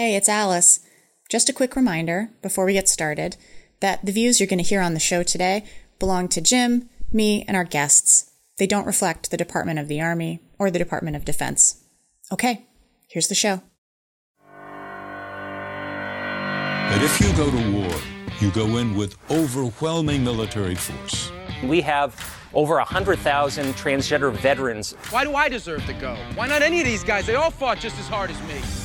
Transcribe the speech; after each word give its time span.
Hey, 0.00 0.16
it's 0.16 0.30
Alice. 0.30 0.80
Just 1.28 1.50
a 1.50 1.52
quick 1.52 1.76
reminder 1.76 2.30
before 2.40 2.64
we 2.64 2.72
get 2.72 2.88
started 2.88 3.36
that 3.80 4.02
the 4.02 4.12
views 4.12 4.40
you're 4.40 4.46
going 4.46 4.56
to 4.56 4.64
hear 4.64 4.80
on 4.80 4.94
the 4.94 4.98
show 4.98 5.22
today 5.22 5.62
belong 5.98 6.26
to 6.28 6.40
Jim, 6.40 6.88
me, 7.12 7.44
and 7.46 7.54
our 7.54 7.64
guests. 7.64 8.30
They 8.56 8.66
don't 8.66 8.86
reflect 8.86 9.30
the 9.30 9.36
Department 9.36 9.78
of 9.78 9.88
the 9.88 10.00
Army 10.00 10.40
or 10.58 10.70
the 10.70 10.78
Department 10.78 11.16
of 11.16 11.26
Defense. 11.26 11.84
Okay, 12.32 12.64
here's 13.08 13.28
the 13.28 13.34
show. 13.34 13.60
But 16.88 17.02
if 17.02 17.20
you 17.20 17.30
go 17.36 17.50
to 17.50 17.70
war, 17.70 17.94
you 18.40 18.50
go 18.52 18.78
in 18.78 18.96
with 18.96 19.18
overwhelming 19.30 20.24
military 20.24 20.76
force. 20.76 21.30
We 21.62 21.82
have 21.82 22.16
over 22.54 22.76
100,000 22.76 23.74
transgender 23.74 24.32
veterans. 24.32 24.92
Why 25.10 25.24
do 25.24 25.34
I 25.34 25.50
deserve 25.50 25.84
to 25.84 25.92
go? 25.92 26.16
Why 26.36 26.46
not 26.46 26.62
any 26.62 26.80
of 26.80 26.86
these 26.86 27.04
guys? 27.04 27.26
They 27.26 27.34
all 27.34 27.50
fought 27.50 27.80
just 27.80 27.98
as 27.98 28.08
hard 28.08 28.30
as 28.30 28.42
me. 28.44 28.79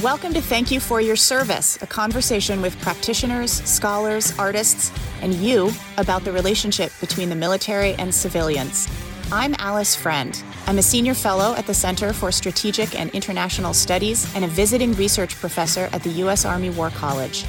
Welcome 0.00 0.32
to 0.34 0.40
Thank 0.40 0.72
You 0.72 0.80
for 0.80 1.00
Your 1.00 1.14
Service, 1.14 1.80
a 1.80 1.86
conversation 1.86 2.60
with 2.60 2.80
practitioners, 2.80 3.52
scholars, 3.52 4.36
artists, 4.36 4.90
and 5.20 5.32
you 5.34 5.70
about 5.96 6.24
the 6.24 6.32
relationship 6.32 6.90
between 7.00 7.28
the 7.28 7.36
military 7.36 7.94
and 7.94 8.12
civilians. 8.12 8.88
I'm 9.30 9.54
Alice 9.58 9.94
Friend. 9.94 10.42
I'm 10.66 10.78
a 10.78 10.82
senior 10.82 11.14
fellow 11.14 11.54
at 11.54 11.66
the 11.68 11.74
Center 11.74 12.12
for 12.12 12.32
Strategic 12.32 12.98
and 12.98 13.10
International 13.10 13.72
Studies 13.72 14.34
and 14.34 14.44
a 14.44 14.48
visiting 14.48 14.92
research 14.94 15.36
professor 15.36 15.88
at 15.92 16.02
the 16.02 16.10
U.S. 16.10 16.44
Army 16.44 16.70
War 16.70 16.90
College. 16.90 17.44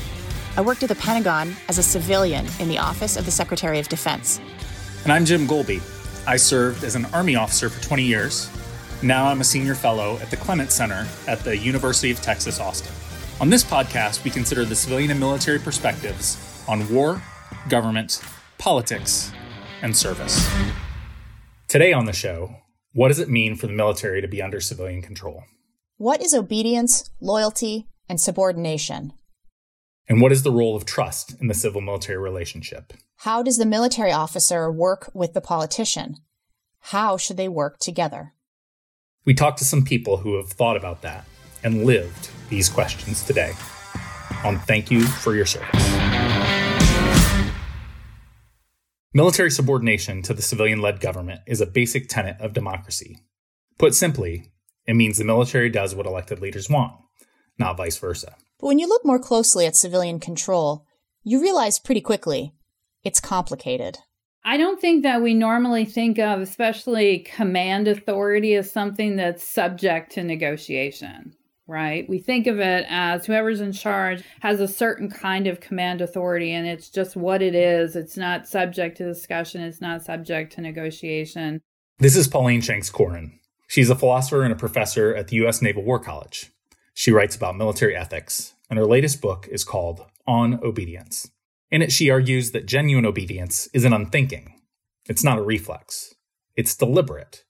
I 0.56 0.62
worked 0.62 0.84
at 0.84 0.90
the 0.90 0.96
Pentagon 0.96 1.56
as 1.70 1.80
a 1.80 1.84
civilian 1.84 2.46
in 2.60 2.68
the 2.68 2.78
Office 2.78 3.18
of 3.18 3.26
the 3.26 3.32
Secretary 3.32 3.80
of 3.80 3.90
Defense. 3.90 4.40
And 5.04 5.12
I'm 5.12 5.26
Jim 5.26 5.48
Golby. 5.48 5.82
I 6.28 6.38
served 6.38 6.84
as 6.84 6.96
an 6.96 7.06
Army 7.06 7.36
officer 7.36 7.68
for 7.70 7.82
20 7.82 8.04
years. 8.04 8.52
Now 9.04 9.28
I'm 9.28 9.42
a 9.42 9.44
senior 9.44 9.76
fellow 9.76 10.18
at 10.20 10.32
the 10.32 10.38
Clement 10.38 10.72
Center 10.72 11.06
at 11.28 11.42
the 11.42 11.58
University 11.58 12.10
of 12.10 12.22
Texas, 12.22 12.62
Austin. 12.62 12.94
On 13.42 13.50
this 13.50 13.62
podcast, 13.62 14.24
we 14.24 14.32
consider 14.32 14.64
the 14.64 14.78
civilian 14.78 15.12
and 15.12 15.20
military 15.20 15.60
perspectives 15.60 16.64
on 16.70 16.90
war, 16.90 17.22
government, 17.68 18.22
politics, 18.58 19.34
and 19.82 19.98
service. 19.98 20.50
Today 21.68 21.92
on 21.92 22.06
the 22.06 22.14
show, 22.14 22.56
what 22.94 23.10
does 23.10 23.20
it 23.20 23.28
mean 23.28 23.58
for 23.58 23.68
the 23.68 23.74
military 23.74 24.22
to 24.22 24.28
be 24.30 24.42
under 24.42 24.62
civilian 24.62 25.02
control? 25.02 25.44
What 25.98 26.22
is 26.22 26.34
obedience, 26.34 27.10
loyalty, 27.20 27.90
and 28.08 28.22
subordination? 28.22 29.12
And 30.08 30.22
what 30.22 30.32
is 30.32 30.44
the 30.44 30.52
role 30.52 30.78
of 30.78 30.86
trust 30.86 31.36
in 31.42 31.48
the 31.48 31.54
civil 31.54 31.82
military 31.82 32.20
relationship? 32.20 32.94
How 33.18 33.44
does 33.44 33.58
the 33.58 33.66
military 33.66 34.14
officer 34.14 34.72
work 34.72 35.12
with 35.14 35.34
the 35.34 35.42
politician? 35.42 36.16
How 36.80 37.18
should 37.18 37.36
they 37.36 37.50
work 37.50 37.80
together? 37.80 38.32
We 39.26 39.34
talked 39.34 39.60
to 39.60 39.66
some 39.66 39.86
people 39.86 40.18
who 40.18 40.36
have 40.36 40.50
thought 40.50 40.76
about 40.76 41.02
that 41.04 41.24
and 41.64 41.86
lived 41.86 42.30
these 42.50 42.68
questions 42.68 43.24
today 43.24 43.54
on 44.44 44.60
Thank 44.60 44.92
You 44.92 45.02
for 45.02 45.34
Your 45.34 45.46
Service. 45.46 45.70
Military 49.14 49.50
subordination 49.50 50.24
to 50.24 50.34
the 50.34 50.42
civilian 50.42 50.82
led 50.82 51.00
government 51.00 51.40
is 51.48 51.62
a 51.62 51.66
basic 51.66 52.10
tenet 52.10 52.36
of 52.42 52.52
democracy. 52.52 53.18
Put 53.80 53.96
simply, 53.96 54.52
it 54.86 54.96
means 54.96 55.18
the 55.18 55.24
military 55.24 55.70
does 55.70 55.96
what 55.96 56.06
elected 56.06 56.42
leaders 56.42 56.70
want, 56.70 56.92
not 57.58 57.78
vice 57.78 57.98
versa. 57.98 58.36
But 58.60 58.68
when 58.68 58.80
you 58.80 58.90
look 58.90 59.06
more 59.06 59.20
closely 59.20 59.66
at 59.66 59.78
civilian 59.78 60.20
control, 60.20 60.86
you 61.24 61.42
realize 61.42 61.80
pretty 61.80 62.02
quickly 62.02 62.56
it's 63.06 63.22
complicated. 63.22 64.00
I 64.46 64.58
don't 64.58 64.80
think 64.80 65.04
that 65.04 65.22
we 65.22 65.34
normally 65.34 65.86
think 65.86 66.20
of, 66.20 66.42
especially 66.42 67.20
command 67.20 67.88
authority, 67.88 68.56
as 68.56 68.70
something 68.70 69.16
that's 69.16 69.44
subject 69.44 70.12
to 70.14 70.24
negotiation, 70.24 71.34
right? 71.66 72.08
We 72.10 72.20
think 72.20 72.48
of 72.48 72.60
it 72.60 72.86
as 72.90 73.26
whoever's 73.26 73.62
in 73.62 73.72
charge 73.72 74.24
has 74.42 74.60
a 74.60 74.68
certain 74.68 75.10
kind 75.10 75.48
of 75.48 75.62
command 75.62 76.02
authority 76.02 76.52
and 76.52 76.68
it's 76.68 76.90
just 76.90 77.16
what 77.16 77.42
it 77.42 77.56
is. 77.56 77.96
It's 77.96 78.18
not 78.18 78.48
subject 78.48 78.98
to 78.98 79.06
discussion, 79.06 79.62
it's 79.62 79.80
not 79.80 80.04
subject 80.04 80.54
to 80.54 80.62
negotiation. 80.62 81.62
This 82.00 82.18
is 82.18 82.28
Pauline 82.28 82.62
Shanks 82.62 82.92
Kaurin. 82.92 83.40
She's 83.68 83.90
a 83.90 83.96
philosopher 83.96 84.44
and 84.44 84.52
a 84.52 84.58
professor 84.58 85.16
at 85.16 85.30
the 85.30 85.38
U.S. 85.38 85.62
Naval 85.62 85.84
War 85.84 86.00
College. 86.00 86.52
She 86.94 87.12
writes 87.12 87.36
about 87.36 87.56
military 87.56 87.96
ethics, 87.96 88.54
and 88.70 88.78
her 88.78 88.86
latest 88.86 89.22
book 89.22 89.48
is 89.50 89.64
called 89.64 90.06
On 90.28 90.60
Obedience. 90.64 91.32
In 91.74 91.82
it, 91.82 91.92
she 91.92 92.12
argues 92.12 92.52
that 92.52 92.68
genuine 92.68 93.04
obedience 93.04 93.68
isn't 93.74 93.92
unthinking. 93.92 94.62
It's 95.10 95.24
not 95.24 95.40
a 95.40 95.44
reflex. 95.44 96.14
It's 96.56 96.76
deliberate, 96.76 97.46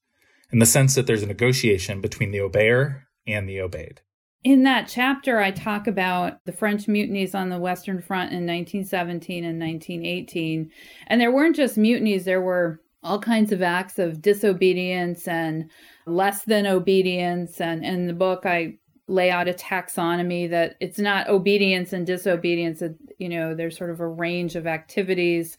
in 0.50 0.60
the 0.60 0.66
sense 0.66 0.96
that 0.96 1.08
there's 1.08 1.24
a 1.24 1.28
negotiation 1.28 2.00
between 2.00 2.32
the 2.32 2.38
obeyer 2.38 3.02
and 3.28 3.50
the 3.50 3.60
obeyed. 3.60 4.00
In 4.42 4.64
that 4.64 4.88
chapter, 4.88 5.42
I 5.42 5.52
talk 5.52 5.88
about 5.88 6.38
the 6.46 6.54
French 6.54 6.88
mutinies 6.88 7.36
on 7.36 7.50
the 7.50 7.60
Western 7.60 8.02
Front 8.02 8.32
in 8.32 8.48
1917 8.48 9.44
and 9.44 9.60
1918. 9.60 10.72
And 11.08 11.20
there 11.20 11.34
weren't 11.34 11.58
just 11.58 11.78
mutinies, 11.78 12.24
there 12.24 12.42
were 12.42 12.80
all 13.04 13.20
kinds 13.20 13.52
of 13.52 13.62
acts 13.62 14.00
of 14.00 14.22
disobedience 14.22 15.28
and 15.28 15.70
less 16.06 16.46
than 16.46 16.66
obedience. 16.66 17.60
And 17.60 17.84
in 17.84 18.08
the 18.08 18.14
book, 18.14 18.46
I 18.46 18.78
lay 19.08 19.30
out 19.30 19.50
a 19.50 19.54
taxonomy 19.54 20.50
that 20.50 20.76
it's 20.80 21.00
not 21.00 21.28
obedience 21.28 21.92
and 21.92 22.08
disobedience 22.08 22.80
that 22.80 22.96
you 23.18 23.28
know 23.30 23.54
there's 23.54 23.78
sort 23.78 23.90
of 23.90 24.00
a 24.00 24.08
range 24.08 24.56
of 24.56 24.66
activities 24.66 25.58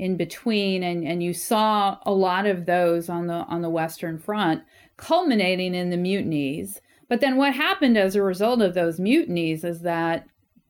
in 0.00 0.16
between. 0.16 0.82
And 0.82 1.06
and 1.06 1.22
you 1.22 1.32
saw 1.32 1.98
a 2.04 2.10
lot 2.10 2.46
of 2.46 2.66
those 2.66 3.08
on 3.08 3.26
the 3.26 3.44
on 3.44 3.60
the 3.62 3.70
western 3.70 4.18
front 4.18 4.62
culminating 4.96 5.74
in 5.74 5.90
the 5.90 5.96
mutinies. 5.96 6.80
But 7.08 7.20
then 7.20 7.36
what 7.36 7.54
happened 7.54 7.96
as 7.96 8.16
a 8.16 8.22
result 8.22 8.62
of 8.62 8.74
those 8.74 8.98
mutinies 8.98 9.64
is 9.64 9.80
that 9.80 10.26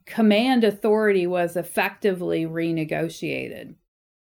command 0.06 0.64
authority 0.64 1.26
was 1.26 1.56
effectively 1.56 2.44
renegotiated. 2.44 3.74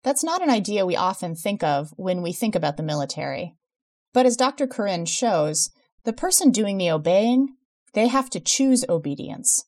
That's 0.03 0.25
not 0.25 0.43
an 0.43 0.51
idea 0.51 0.87
we 0.87 0.97
often 0.97 1.35
think 1.35 1.63
of 1.63 1.93
when 1.97 2.23
we 2.23 2.33
think 2.33 2.55
about 2.55 2.77
the 2.77 2.83
military. 2.83 3.55
But 4.13 4.27
as 4.27 4.37
dr 4.37 4.67
Kaurin 4.67 5.07
shows 5.07 5.71
the 6.05 6.13
person 6.13 6.51
doing 6.51 6.79
the 6.79 6.91
obeying 6.91 7.55
they 7.93 8.09
have 8.09 8.31
to 8.31 8.41
choose 8.41 8.85
obedience. 8.89 9.65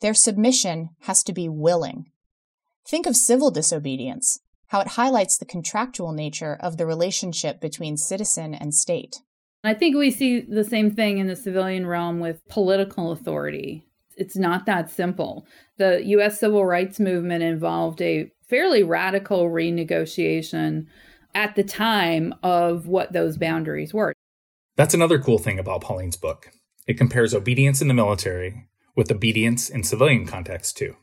Their 0.00 0.14
submission 0.14 0.90
has 1.02 1.22
to 1.24 1.32
be 1.32 1.48
willing. 1.48 2.06
Think 2.86 3.06
of 3.06 3.16
civil 3.16 3.50
disobedience, 3.50 4.40
how 4.68 4.80
it 4.80 4.88
highlights 4.88 5.38
the 5.38 5.44
contractual 5.44 6.12
nature 6.12 6.56
of 6.60 6.76
the 6.76 6.86
relationship 6.86 7.60
between 7.60 7.96
citizen 7.96 8.54
and 8.54 8.74
state. 8.74 9.20
I 9.64 9.74
think 9.74 9.96
we 9.96 10.10
see 10.10 10.40
the 10.40 10.64
same 10.64 10.90
thing 10.90 11.18
in 11.18 11.28
the 11.28 11.36
civilian 11.36 11.86
realm 11.86 12.18
with 12.18 12.46
political 12.48 13.12
authority. 13.12 13.86
It's 14.16 14.36
not 14.36 14.66
that 14.66 14.90
simple. 14.90 15.46
The 15.78 16.04
US 16.04 16.40
civil 16.40 16.64
rights 16.64 16.98
movement 16.98 17.44
involved 17.44 18.02
a 18.02 18.32
fairly 18.48 18.82
radical 18.82 19.48
renegotiation 19.48 20.86
at 21.34 21.54
the 21.54 21.62
time 21.62 22.34
of 22.42 22.88
what 22.88 23.12
those 23.12 23.38
boundaries 23.38 23.94
were. 23.94 24.12
That's 24.76 24.94
another 24.94 25.18
cool 25.18 25.38
thing 25.38 25.58
about 25.58 25.80
Pauline's 25.80 26.16
book. 26.16 26.50
It 26.86 26.98
compares 26.98 27.34
obedience 27.34 27.80
in 27.80 27.88
the 27.88 27.94
military 27.94 28.68
with 28.94 29.10
obedience 29.10 29.68
in 29.68 29.82
civilian 29.82 30.26
context, 30.26 30.76
too. 30.76 30.96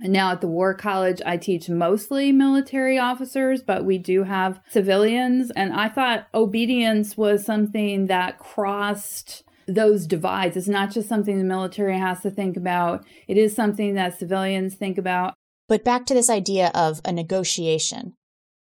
And 0.00 0.12
now 0.12 0.32
at 0.32 0.40
the 0.40 0.48
War 0.48 0.74
College, 0.74 1.20
I 1.24 1.36
teach 1.36 1.68
mostly 1.68 2.32
military 2.32 2.98
officers, 2.98 3.62
but 3.62 3.84
we 3.84 3.98
do 3.98 4.24
have 4.24 4.60
civilians. 4.68 5.50
And 5.52 5.72
I 5.72 5.88
thought 5.88 6.26
obedience 6.34 7.16
was 7.16 7.44
something 7.44 8.06
that 8.06 8.38
crossed 8.38 9.44
those 9.68 10.06
divides. 10.06 10.56
It's 10.56 10.66
not 10.66 10.90
just 10.90 11.08
something 11.08 11.38
the 11.38 11.44
military 11.44 11.96
has 11.98 12.20
to 12.22 12.30
think 12.30 12.56
about, 12.56 13.04
it 13.28 13.36
is 13.36 13.54
something 13.54 13.94
that 13.94 14.18
civilians 14.18 14.74
think 14.74 14.98
about. 14.98 15.34
But 15.68 15.84
back 15.84 16.04
to 16.06 16.14
this 16.14 16.28
idea 16.28 16.70
of 16.74 17.00
a 17.04 17.12
negotiation. 17.12 18.14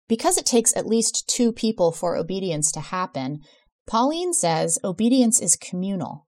Because 0.08 0.40
it 0.40 0.46
takes 0.48 0.76
at 0.76 0.88
least 0.88 1.28
two 1.28 1.52
people 1.52 1.92
for 1.92 2.18
obedience 2.18 2.72
to 2.72 2.80
happen, 2.80 3.42
Pauline 3.90 4.34
says 4.34 4.78
obedience 4.84 5.42
is 5.42 5.56
communal. 5.56 6.28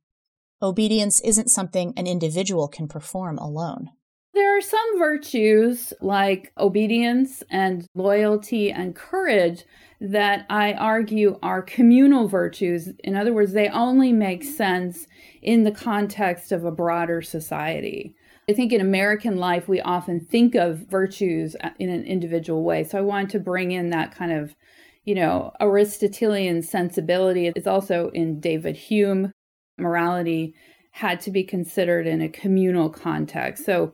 Obedience 0.63 1.21
isn't 1.21 1.51
something 1.51 1.93
an 1.95 2.07
individual 2.07 2.67
can 2.67 2.87
perform 2.87 3.37
alone. 3.37 3.91
There 4.33 4.57
are 4.57 4.61
some 4.61 4.97
virtues 4.97 5.93
like 6.01 6.51
obedience 6.57 7.43
and 7.51 7.85
loyalty 7.93 8.71
and 8.71 8.95
courage 8.95 9.63
that 9.99 10.47
I 10.49 10.73
argue 10.73 11.37
are 11.43 11.61
communal 11.61 12.27
virtues. 12.27 12.89
In 13.03 13.15
other 13.15 13.31
words, 13.31 13.53
they 13.53 13.69
only 13.69 14.11
make 14.11 14.43
sense 14.43 15.05
in 15.43 15.63
the 15.63 15.71
context 15.71 16.51
of 16.51 16.65
a 16.65 16.71
broader 16.71 17.21
society. 17.21 18.15
I 18.49 18.53
think 18.53 18.73
in 18.73 18.81
American 18.81 19.37
life, 19.37 19.67
we 19.67 19.79
often 19.81 20.19
think 20.19 20.55
of 20.55 20.89
virtues 20.89 21.55
in 21.77 21.91
an 21.91 22.05
individual 22.05 22.63
way. 22.63 22.83
So 22.83 22.97
I 22.97 23.01
wanted 23.01 23.29
to 23.29 23.39
bring 23.39 23.71
in 23.71 23.91
that 23.91 24.15
kind 24.15 24.31
of 24.31 24.55
you 25.03 25.15
know, 25.15 25.51
Aristotelian 25.59 26.61
sensibility 26.61 27.51
is 27.55 27.67
also 27.67 28.09
in 28.13 28.39
David 28.39 28.75
Hume. 28.75 29.31
Morality 29.77 30.53
had 30.91 31.19
to 31.21 31.31
be 31.31 31.43
considered 31.43 32.05
in 32.05 32.21
a 32.21 32.29
communal 32.29 32.89
context. 32.89 33.65
So 33.65 33.93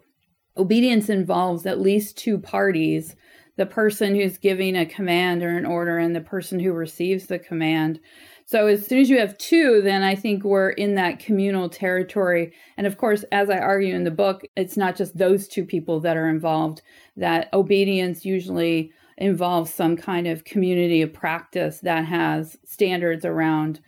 obedience 0.57 1.09
involves 1.09 1.65
at 1.65 1.79
least 1.79 2.17
two 2.17 2.37
parties 2.37 3.15
the 3.55 3.65
person 3.65 4.15
who's 4.15 4.37
giving 4.37 4.75
a 4.75 4.85
command 4.85 5.43
or 5.43 5.49
an 5.49 5.65
order 5.65 5.97
and 5.97 6.15
the 6.15 6.21
person 6.21 6.59
who 6.59 6.71
receives 6.71 7.25
the 7.25 7.39
command. 7.39 7.99
So 8.45 8.67
as 8.67 8.85
soon 8.85 8.99
as 8.99 9.09
you 9.09 9.19
have 9.19 9.37
two, 9.37 9.81
then 9.81 10.03
I 10.03 10.15
think 10.15 10.43
we're 10.43 10.69
in 10.69 10.95
that 10.95 11.19
communal 11.19 11.67
territory. 11.67 12.53
And 12.77 12.87
of 12.87 12.97
course, 12.97 13.25
as 13.31 13.49
I 13.49 13.57
argue 13.57 13.95
in 13.95 14.03
the 14.03 14.11
book, 14.11 14.43
it's 14.55 14.77
not 14.77 14.95
just 14.95 15.17
those 15.17 15.47
two 15.47 15.65
people 15.65 15.99
that 16.01 16.15
are 16.15 16.29
involved, 16.29 16.81
that 17.17 17.49
obedience 17.51 18.23
usually 18.23 18.93
involves 19.17 19.73
some 19.73 19.97
kind 19.97 20.27
of 20.27 20.43
community 20.43 21.01
of 21.01 21.13
practice 21.13 21.79
that 21.79 22.05
has 22.05 22.57
standards 22.65 23.25
around 23.25 23.79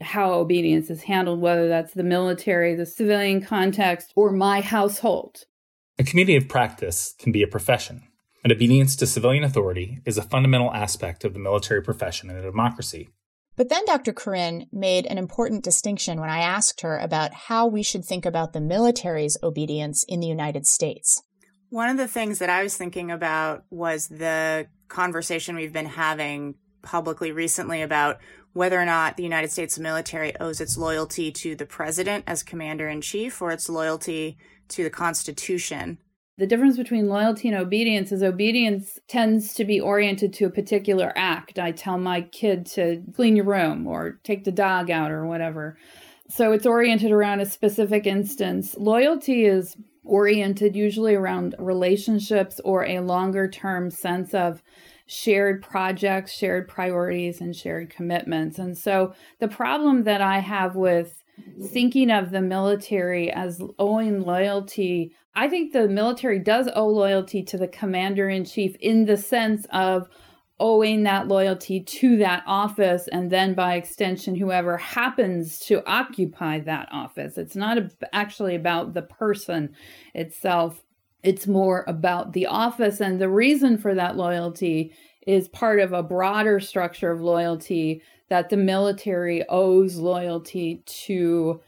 how 0.00 0.32
obedience 0.34 0.90
is 0.90 1.04
handled, 1.04 1.40
whether 1.40 1.68
that's 1.68 1.94
the 1.94 2.02
military, 2.02 2.74
the 2.74 2.86
civilian 2.86 3.40
context, 3.40 4.12
or 4.14 4.30
my 4.30 4.60
household. 4.60 5.44
A 5.98 6.04
community 6.04 6.36
of 6.36 6.48
practice 6.48 7.14
can 7.18 7.32
be 7.32 7.42
a 7.42 7.46
profession, 7.46 8.02
and 8.42 8.52
obedience 8.52 8.96
to 8.96 9.06
civilian 9.06 9.44
authority 9.44 10.00
is 10.04 10.18
a 10.18 10.22
fundamental 10.22 10.72
aspect 10.74 11.24
of 11.24 11.32
the 11.32 11.38
military 11.38 11.82
profession 11.82 12.28
in 12.28 12.36
a 12.36 12.42
democracy. 12.42 13.08
But 13.56 13.68
then 13.68 13.84
Dr. 13.86 14.12
Kaurin 14.12 14.66
made 14.72 15.06
an 15.06 15.16
important 15.16 15.62
distinction 15.62 16.20
when 16.20 16.28
I 16.28 16.40
asked 16.40 16.80
her 16.80 16.98
about 16.98 17.32
how 17.32 17.68
we 17.68 17.84
should 17.84 18.04
think 18.04 18.26
about 18.26 18.52
the 18.52 18.60
military's 18.60 19.38
obedience 19.42 20.04
in 20.08 20.18
the 20.18 20.26
United 20.26 20.66
States. 20.66 21.22
One 21.74 21.88
of 21.88 21.96
the 21.96 22.06
things 22.06 22.38
that 22.38 22.50
I 22.50 22.62
was 22.62 22.76
thinking 22.76 23.10
about 23.10 23.64
was 23.68 24.06
the 24.06 24.68
conversation 24.86 25.56
we've 25.56 25.72
been 25.72 25.86
having 25.86 26.54
publicly 26.82 27.32
recently 27.32 27.82
about 27.82 28.20
whether 28.52 28.80
or 28.80 28.84
not 28.84 29.16
the 29.16 29.24
United 29.24 29.50
States 29.50 29.76
military 29.76 30.38
owes 30.38 30.60
its 30.60 30.78
loyalty 30.78 31.32
to 31.32 31.56
the 31.56 31.66
president 31.66 32.22
as 32.28 32.44
commander 32.44 32.88
in 32.88 33.00
chief 33.00 33.42
or 33.42 33.50
its 33.50 33.68
loyalty 33.68 34.38
to 34.68 34.84
the 34.84 34.88
Constitution. 34.88 35.98
The 36.38 36.46
difference 36.46 36.76
between 36.76 37.08
loyalty 37.08 37.48
and 37.48 37.56
obedience 37.56 38.12
is 38.12 38.22
obedience 38.22 39.00
tends 39.08 39.52
to 39.54 39.64
be 39.64 39.80
oriented 39.80 40.32
to 40.34 40.44
a 40.44 40.50
particular 40.50 41.12
act. 41.16 41.58
I 41.58 41.72
tell 41.72 41.98
my 41.98 42.20
kid 42.20 42.66
to 42.66 43.02
clean 43.16 43.34
your 43.34 43.46
room 43.46 43.88
or 43.88 44.20
take 44.22 44.44
the 44.44 44.52
dog 44.52 44.92
out 44.92 45.10
or 45.10 45.26
whatever. 45.26 45.76
So 46.30 46.52
it's 46.52 46.66
oriented 46.66 47.10
around 47.10 47.40
a 47.40 47.46
specific 47.46 48.06
instance. 48.06 48.76
Loyalty 48.78 49.44
is 49.44 49.76
oriented 50.04 50.76
usually 50.76 51.14
around 51.14 51.54
relationships 51.58 52.60
or 52.64 52.84
a 52.84 53.00
longer 53.00 53.48
term 53.48 53.90
sense 53.90 54.34
of 54.34 54.62
shared 55.06 55.62
projects, 55.62 56.32
shared 56.32 56.68
priorities, 56.68 57.40
and 57.40 57.54
shared 57.54 57.90
commitments. 57.90 58.58
And 58.58 58.76
so 58.76 59.14
the 59.38 59.48
problem 59.48 60.04
that 60.04 60.20
I 60.20 60.38
have 60.38 60.76
with 60.76 61.22
thinking 61.70 62.10
of 62.10 62.30
the 62.30 62.40
military 62.40 63.30
as 63.30 63.60
owing 63.78 64.22
loyalty, 64.22 65.14
I 65.34 65.48
think 65.48 65.72
the 65.72 65.88
military 65.88 66.38
does 66.38 66.68
owe 66.74 66.88
loyalty 66.88 67.42
to 67.42 67.58
the 67.58 67.68
commander 67.68 68.28
in 68.28 68.44
chief 68.44 68.76
in 68.76 69.04
the 69.06 69.16
sense 69.16 69.66
of 69.70 70.08
owing 70.64 71.02
that 71.02 71.28
loyalty 71.28 71.78
to 71.78 72.16
that 72.16 72.42
office 72.46 73.06
and 73.08 73.30
then 73.30 73.52
by 73.52 73.74
extension 73.74 74.34
whoever 74.34 74.78
happens 74.78 75.58
to 75.58 75.86
occupy 75.86 76.58
that 76.58 76.88
office 76.90 77.36
it's 77.36 77.54
not 77.54 77.76
actually 78.14 78.54
about 78.54 78.94
the 78.94 79.02
person 79.02 79.74
itself 80.14 80.82
it's 81.24 81.46
more 81.46 81.84
about 81.88 82.34
the 82.34 82.46
office. 82.46 83.00
And 83.00 83.20
the 83.20 83.30
reason 83.30 83.78
for 83.78 83.94
that 83.94 84.16
loyalty 84.16 84.92
is 85.26 85.48
part 85.48 85.80
of 85.80 85.92
a 85.92 86.02
broader 86.02 86.60
structure 86.60 87.10
of 87.10 87.22
loyalty 87.22 88.02
that 88.28 88.50
the 88.50 88.58
military 88.58 89.42
owes 89.48 89.96
loyalty 89.96 90.82
to, 90.84 91.62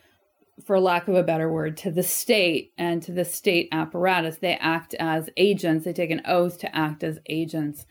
for 0.63 0.79
lack 0.79 1.09
of 1.09 1.15
a 1.15 1.23
better 1.23 1.51
word, 1.51 1.79
to 1.79 1.91
the 1.91 2.03
state 2.03 2.73
and 2.77 3.03
to 3.03 3.13
the 3.13 3.25
state 3.25 3.69
apparatus. 3.73 4.37
They 4.37 4.57
act 4.57 4.95
as 5.01 5.31
agents, 5.39 5.87
they 5.87 5.95
take 5.95 6.11
an 6.11 6.23
oath 6.27 6.59
to 6.59 6.77
act 6.77 7.03
as 7.03 7.19
agents 7.27 7.87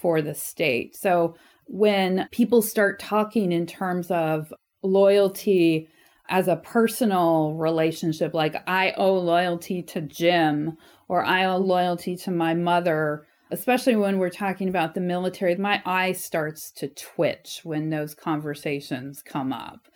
for 0.00 0.22
the 0.22 0.34
state. 0.34 0.96
So 0.96 1.34
when 1.66 2.28
people 2.32 2.62
start 2.62 2.98
talking 2.98 3.52
in 3.52 3.66
terms 3.66 4.10
of 4.10 4.52
loyalty, 4.82 5.88
as 6.28 6.48
a 6.48 6.56
personal 6.56 7.54
relationship, 7.54 8.34
like 8.34 8.56
I 8.66 8.92
owe 8.96 9.14
loyalty 9.14 9.82
to 9.84 10.02
Jim 10.02 10.76
or 11.08 11.24
I 11.24 11.46
owe 11.46 11.56
loyalty 11.56 12.16
to 12.18 12.30
my 12.30 12.54
mother, 12.54 13.26
especially 13.50 13.96
when 13.96 14.18
we're 14.18 14.28
talking 14.28 14.68
about 14.68 14.94
the 14.94 15.00
military, 15.00 15.56
my 15.56 15.82
eye 15.86 16.12
starts 16.12 16.70
to 16.72 16.88
twitch 16.88 17.60
when 17.64 17.88
those 17.88 18.14
conversations 18.14 19.22
come 19.22 19.52
up. 19.52 19.88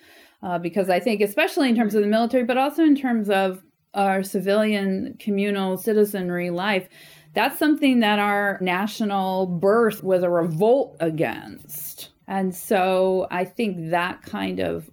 Uh, 0.43 0.58
because 0.58 0.88
I 0.90 0.99
think, 0.99 1.20
especially 1.20 1.69
in 1.69 1.76
terms 1.76 1.94
of 1.94 2.02
the 2.02 2.08
military, 2.08 2.44
but 2.44 2.58
also 2.58 2.82
in 2.82 2.96
terms 2.96 3.31
of 3.31 3.62
our 3.94 4.22
civilian 4.22 5.16
communal 5.20 5.76
citizenry 5.76 6.50
life, 6.50 6.88
that's 7.34 7.58
something 7.58 8.00
that 8.00 8.19
our 8.19 8.58
national 8.61 9.46
birth 9.46 10.02
was 10.02 10.23
a 10.23 10.31
revolt 10.31 10.96
against. 11.00 12.11
And 12.29 12.55
so 12.55 13.26
I 13.31 13.44
think 13.44 13.90
that 13.90 14.23
kind 14.23 14.61
of 14.61 14.90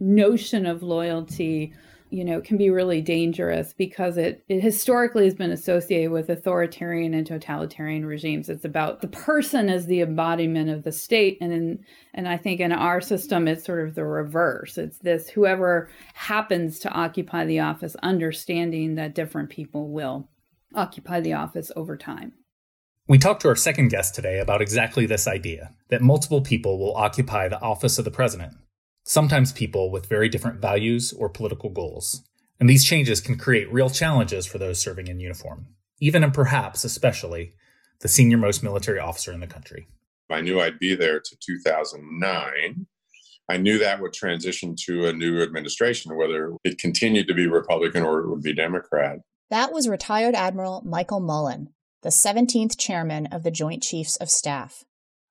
notion 0.00 0.66
of 0.66 0.82
loyalty 0.82 1.72
you 2.10 2.24
know 2.24 2.40
can 2.40 2.56
be 2.56 2.70
really 2.70 3.00
dangerous 3.00 3.72
because 3.72 4.16
it, 4.16 4.44
it 4.48 4.60
historically 4.60 5.24
has 5.24 5.34
been 5.34 5.50
associated 5.50 6.12
with 6.12 6.28
authoritarian 6.28 7.12
and 7.12 7.26
totalitarian 7.26 8.06
regimes. 8.06 8.48
It's 8.48 8.64
about 8.64 9.00
the 9.00 9.08
person 9.08 9.68
as 9.68 9.86
the 9.86 10.00
embodiment 10.00 10.70
of 10.70 10.84
the 10.84 10.92
state. 10.92 11.38
And 11.40 11.52
in, 11.52 11.84
and 12.12 12.28
i 12.28 12.36
think 12.36 12.60
in 12.60 12.70
our 12.70 13.00
system 13.00 13.48
it's 13.48 13.64
sort 13.64 13.88
of 13.88 13.96
the 13.96 14.04
reverse. 14.04 14.78
It's 14.78 14.98
this 14.98 15.28
whoever 15.28 15.90
happens 16.14 16.78
to 16.80 16.90
occupy 16.90 17.46
the 17.46 17.60
office 17.60 17.96
understanding 17.96 18.94
that 18.94 19.14
different 19.14 19.50
people 19.50 19.88
will 19.88 20.28
occupy 20.74 21.20
the 21.20 21.32
office 21.32 21.70
over 21.76 21.96
time 21.96 22.32
we 23.06 23.18
talked 23.18 23.42
to 23.42 23.48
our 23.48 23.56
second 23.56 23.88
guest 23.88 24.14
today 24.14 24.38
about 24.38 24.62
exactly 24.62 25.04
this 25.04 25.26
idea 25.26 25.74
that 25.90 26.00
multiple 26.00 26.40
people 26.40 26.78
will 26.78 26.96
occupy 26.96 27.48
the 27.48 27.60
office 27.60 27.98
of 27.98 28.04
the 28.04 28.10
president 28.10 28.56
sometimes 29.04 29.52
people 29.52 29.90
with 29.90 30.06
very 30.06 30.28
different 30.28 30.60
values 30.60 31.12
or 31.12 31.28
political 31.28 31.70
goals. 31.70 32.22
And 32.58 32.68
these 32.68 32.84
changes 32.84 33.20
can 33.20 33.36
create 33.36 33.72
real 33.72 33.90
challenges 33.90 34.46
for 34.46 34.58
those 34.58 34.80
serving 34.80 35.08
in 35.08 35.20
uniform, 35.20 35.66
even 36.00 36.24
and 36.24 36.32
perhaps 36.32 36.84
especially 36.84 37.52
the 38.00 38.08
senior 38.08 38.38
most 38.38 38.62
military 38.62 38.98
officer 38.98 39.32
in 39.32 39.40
the 39.40 39.46
country. 39.46 39.86
I 40.30 40.40
knew 40.40 40.60
I'd 40.60 40.78
be 40.78 40.94
there 40.94 41.20
to 41.20 41.36
2009. 41.38 42.86
I 43.50 43.56
knew 43.58 43.78
that 43.78 44.00
would 44.00 44.14
transition 44.14 44.74
to 44.86 45.06
a 45.08 45.12
new 45.12 45.42
administration, 45.42 46.16
whether 46.16 46.52
it 46.64 46.78
continued 46.78 47.28
to 47.28 47.34
be 47.34 47.46
Republican 47.46 48.02
or 48.02 48.20
it 48.20 48.30
would 48.30 48.42
be 48.42 48.54
Democrat. 48.54 49.18
That 49.50 49.72
was 49.72 49.88
retired 49.88 50.34
Admiral 50.34 50.82
Michael 50.86 51.20
Mullen, 51.20 51.68
the 52.02 52.08
17th 52.08 52.78
chairman 52.78 53.26
of 53.26 53.42
the 53.42 53.50
Joint 53.50 53.82
Chiefs 53.82 54.16
of 54.16 54.30
Staff. 54.30 54.84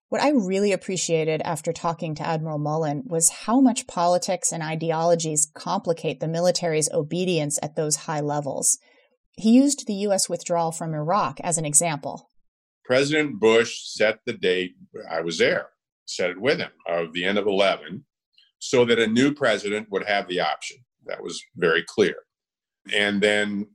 What 0.09 0.21
I 0.21 0.29
really 0.29 0.71
appreciated 0.71 1.41
after 1.43 1.73
talking 1.73 2.13
to 2.15 2.27
Admiral 2.27 2.59
Mullen 2.59 3.03
was 3.07 3.29
how 3.45 3.59
much 3.59 3.87
politics 3.87 4.51
and 4.51 4.61
ideologies 4.61 5.51
complicate 5.55 6.19
the 6.19 6.27
military's 6.27 6.91
obedience 6.91 7.57
at 7.63 7.75
those 7.75 7.95
high 7.95 8.21
levels. 8.21 8.77
He 9.31 9.53
used 9.53 9.87
the 9.87 9.93
U.S. 9.93 10.29
withdrawal 10.29 10.71
from 10.71 10.93
Iraq 10.93 11.39
as 11.41 11.57
an 11.57 11.65
example. 11.65 12.29
President 12.85 13.39
Bush 13.39 13.79
set 13.85 14.19
the 14.27 14.33
date, 14.33 14.75
I 15.09 15.21
was 15.21 15.39
there, 15.39 15.69
set 16.05 16.29
it 16.29 16.39
with 16.39 16.59
him, 16.59 16.71
of 16.87 17.13
the 17.13 17.25
end 17.25 17.39
of 17.39 17.47
11, 17.47 18.05
so 18.59 18.85
that 18.85 18.99
a 18.99 19.07
new 19.07 19.33
president 19.33 19.87
would 19.89 20.05
have 20.05 20.27
the 20.27 20.41
option. 20.41 20.77
That 21.07 21.23
was 21.23 21.41
very 21.55 21.83
clear. 21.83 22.15
And 22.93 23.19
then 23.19 23.67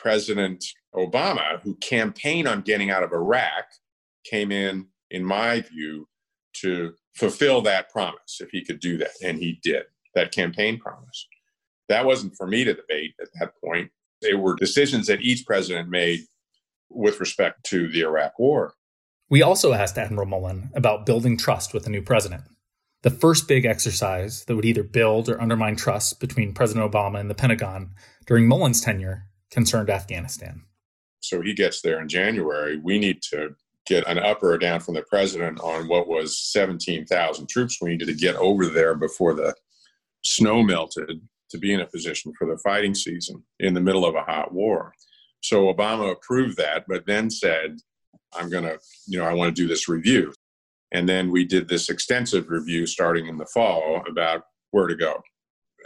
President 0.00 0.64
Obama, 0.94 1.60
who 1.60 1.76
campaigned 1.76 2.48
on 2.48 2.62
getting 2.62 2.90
out 2.90 3.02
of 3.02 3.12
Iraq, 3.12 3.66
came 4.24 4.50
in 4.50 4.86
in 5.10 5.24
my 5.24 5.60
view, 5.60 6.08
to 6.52 6.94
fulfill 7.14 7.60
that 7.62 7.90
promise 7.90 8.40
if 8.40 8.50
he 8.50 8.64
could 8.64 8.80
do 8.80 8.96
that. 8.98 9.10
And 9.22 9.38
he 9.38 9.60
did 9.62 9.84
that 10.14 10.32
campaign 10.32 10.78
promise. 10.78 11.26
That 11.88 12.06
wasn't 12.06 12.36
for 12.36 12.46
me 12.46 12.64
to 12.64 12.74
debate 12.74 13.14
at 13.20 13.28
that 13.38 13.52
point. 13.62 13.90
They 14.22 14.34
were 14.34 14.56
decisions 14.56 15.06
that 15.06 15.20
each 15.20 15.46
president 15.46 15.88
made 15.88 16.20
with 16.88 17.20
respect 17.20 17.64
to 17.64 17.88
the 17.88 18.00
Iraq 18.00 18.38
War. 18.38 18.74
We 19.28 19.42
also 19.42 19.72
asked 19.72 19.98
Admiral 19.98 20.26
Mullen 20.26 20.70
about 20.74 21.06
building 21.06 21.36
trust 21.36 21.72
with 21.72 21.84
the 21.84 21.90
new 21.90 22.02
president. 22.02 22.42
The 23.02 23.10
first 23.10 23.48
big 23.48 23.64
exercise 23.64 24.44
that 24.44 24.56
would 24.56 24.64
either 24.64 24.82
build 24.82 25.28
or 25.28 25.40
undermine 25.40 25.76
trust 25.76 26.20
between 26.20 26.52
President 26.52 26.90
Obama 26.90 27.20
and 27.20 27.30
the 27.30 27.34
Pentagon 27.34 27.92
during 28.26 28.46
Mullen's 28.46 28.80
tenure 28.80 29.29
concerned 29.50 29.90
Afghanistan. 29.90 30.62
So 31.20 31.40
he 31.42 31.52
gets 31.54 31.82
there 31.82 32.00
in 32.00 32.08
January. 32.08 32.78
We 32.82 32.98
need 32.98 33.22
to 33.30 33.54
get 33.86 34.06
an 34.06 34.18
up 34.18 34.42
or 34.42 34.56
down 34.58 34.80
from 34.80 34.94
the 34.94 35.02
president 35.02 35.60
on 35.60 35.88
what 35.88 36.06
was 36.06 36.38
17,000 36.38 37.48
troops 37.48 37.78
we 37.80 37.90
needed 37.90 38.08
to 38.08 38.14
get 38.14 38.36
over 38.36 38.66
there 38.66 38.94
before 38.94 39.34
the 39.34 39.54
snow 40.22 40.62
melted 40.62 41.20
to 41.50 41.58
be 41.58 41.72
in 41.72 41.80
a 41.80 41.86
position 41.86 42.32
for 42.38 42.46
the 42.46 42.58
fighting 42.58 42.94
season 42.94 43.42
in 43.58 43.74
the 43.74 43.80
middle 43.80 44.06
of 44.06 44.14
a 44.14 44.22
hot 44.22 44.52
war. 44.52 44.92
So 45.42 45.72
Obama 45.72 46.12
approved 46.12 46.56
that, 46.58 46.84
but 46.86 47.06
then 47.06 47.30
said, 47.30 47.78
I'm 48.34 48.50
going 48.50 48.64
to, 48.64 48.78
you 49.06 49.18
know, 49.18 49.24
I 49.24 49.34
want 49.34 49.54
to 49.54 49.62
do 49.62 49.66
this 49.66 49.88
review. 49.88 50.32
And 50.92 51.08
then 51.08 51.30
we 51.30 51.44
did 51.44 51.68
this 51.68 51.88
extensive 51.88 52.48
review 52.48 52.86
starting 52.86 53.26
in 53.26 53.38
the 53.38 53.46
fall 53.46 54.02
about 54.08 54.42
where 54.70 54.86
to 54.86 54.94
go. 54.94 55.20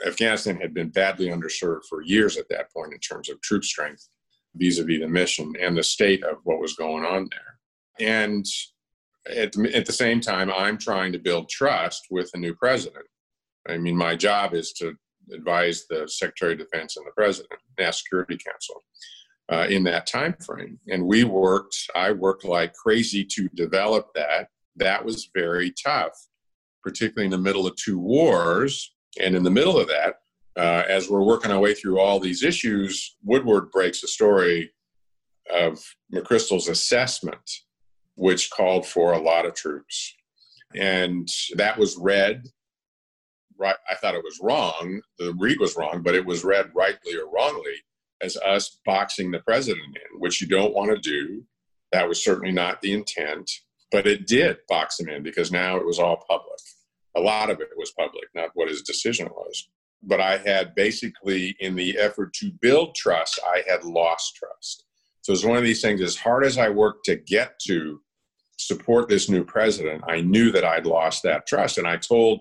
Afghanistan 0.06 0.60
had 0.60 0.74
been 0.74 0.90
badly 0.90 1.28
underserved 1.28 1.84
for 1.88 2.02
years 2.02 2.36
at 2.36 2.48
that 2.50 2.72
point 2.72 2.92
in 2.92 2.98
terms 2.98 3.28
of 3.28 3.40
troop 3.42 3.64
strength 3.64 4.08
vis 4.56 4.78
a 4.78 4.84
vis 4.84 5.00
the 5.00 5.08
mission 5.08 5.52
and 5.60 5.76
the 5.76 5.82
state 5.82 6.22
of 6.24 6.38
what 6.44 6.60
was 6.60 6.74
going 6.74 7.04
on 7.04 7.28
there. 7.30 8.06
And 8.06 8.46
at, 9.26 9.56
at 9.56 9.86
the 9.86 9.92
same 9.92 10.20
time, 10.20 10.50
I'm 10.50 10.78
trying 10.78 11.12
to 11.12 11.18
build 11.18 11.48
trust 11.48 12.06
with 12.10 12.30
the 12.32 12.38
new 12.38 12.54
president. 12.54 13.06
I 13.68 13.78
mean, 13.78 13.96
my 13.96 14.14
job 14.14 14.54
is 14.54 14.72
to 14.74 14.94
advise 15.32 15.86
the 15.88 16.06
Secretary 16.08 16.52
of 16.52 16.58
Defense 16.58 16.96
and 16.96 17.06
the 17.06 17.12
President, 17.12 17.52
National 17.78 17.92
Security 17.92 18.38
Council, 18.44 18.84
uh, 19.50 19.66
in 19.68 19.84
that 19.84 20.06
time 20.06 20.34
frame. 20.44 20.78
And 20.88 21.06
we 21.06 21.24
worked, 21.24 21.76
I 21.94 22.12
worked 22.12 22.44
like 22.44 22.74
crazy 22.74 23.24
to 23.24 23.48
develop 23.50 24.08
that. 24.14 24.48
That 24.76 25.04
was 25.04 25.30
very 25.34 25.72
tough, 25.72 26.12
particularly 26.82 27.26
in 27.26 27.30
the 27.30 27.38
middle 27.38 27.66
of 27.66 27.76
two 27.76 27.98
wars. 27.98 28.93
And 29.20 29.36
in 29.36 29.42
the 29.42 29.50
middle 29.50 29.78
of 29.78 29.88
that, 29.88 30.20
uh, 30.56 30.84
as 30.88 31.08
we're 31.08 31.22
working 31.22 31.50
our 31.50 31.58
way 31.58 31.74
through 31.74 31.98
all 31.98 32.20
these 32.20 32.42
issues, 32.42 33.16
Woodward 33.22 33.70
breaks 33.70 34.02
a 34.02 34.08
story 34.08 34.72
of 35.52 35.82
McChrystal's 36.12 36.68
assessment, 36.68 37.50
which 38.14 38.50
called 38.50 38.86
for 38.86 39.12
a 39.12 39.20
lot 39.20 39.46
of 39.46 39.54
troops. 39.54 40.14
And 40.74 41.28
that 41.56 41.78
was 41.78 41.96
read 41.96 42.44
right. 43.58 43.76
I 43.90 43.94
thought 43.94 44.14
it 44.14 44.24
was 44.24 44.40
wrong. 44.42 45.00
The 45.18 45.34
read 45.38 45.58
was 45.60 45.76
wrong, 45.76 46.02
but 46.02 46.14
it 46.14 46.24
was 46.24 46.44
read 46.44 46.70
rightly 46.74 47.16
or 47.16 47.30
wrongly 47.30 47.84
as 48.20 48.36
us 48.38 48.78
boxing 48.84 49.30
the 49.30 49.40
president 49.40 49.96
in, 49.96 50.20
which 50.20 50.40
you 50.40 50.46
don't 50.46 50.74
want 50.74 50.90
to 50.90 50.98
do. 50.98 51.44
That 51.92 52.08
was 52.08 52.22
certainly 52.22 52.52
not 52.52 52.80
the 52.80 52.92
intent, 52.92 53.50
but 53.92 54.06
it 54.06 54.26
did 54.26 54.58
box 54.68 54.98
him 54.98 55.08
in 55.08 55.22
because 55.22 55.52
now 55.52 55.76
it 55.76 55.86
was 55.86 55.98
all 55.98 56.24
public. 56.28 56.58
A 57.16 57.20
lot 57.20 57.50
of 57.50 57.60
it 57.60 57.68
was 57.76 57.92
public, 57.92 58.24
not 58.34 58.50
what 58.54 58.68
his 58.68 58.82
decision 58.82 59.28
was. 59.28 59.68
But 60.02 60.20
I 60.20 60.38
had 60.38 60.74
basically, 60.74 61.56
in 61.60 61.74
the 61.76 61.96
effort 61.98 62.34
to 62.34 62.52
build 62.60 62.94
trust, 62.94 63.40
I 63.46 63.62
had 63.66 63.84
lost 63.84 64.36
trust. 64.36 64.84
So 65.22 65.32
it's 65.32 65.44
one 65.44 65.56
of 65.56 65.64
these 65.64 65.80
things, 65.80 66.02
as 66.02 66.16
hard 66.16 66.44
as 66.44 66.58
I 66.58 66.68
worked 66.68 67.06
to 67.06 67.16
get 67.16 67.58
to 67.66 68.00
support 68.58 69.08
this 69.08 69.28
new 69.30 69.44
president, 69.44 70.04
I 70.06 70.20
knew 70.20 70.52
that 70.52 70.64
I'd 70.64 70.86
lost 70.86 71.22
that 71.22 71.46
trust. 71.46 71.78
And 71.78 71.86
I 71.86 71.96
told 71.96 72.40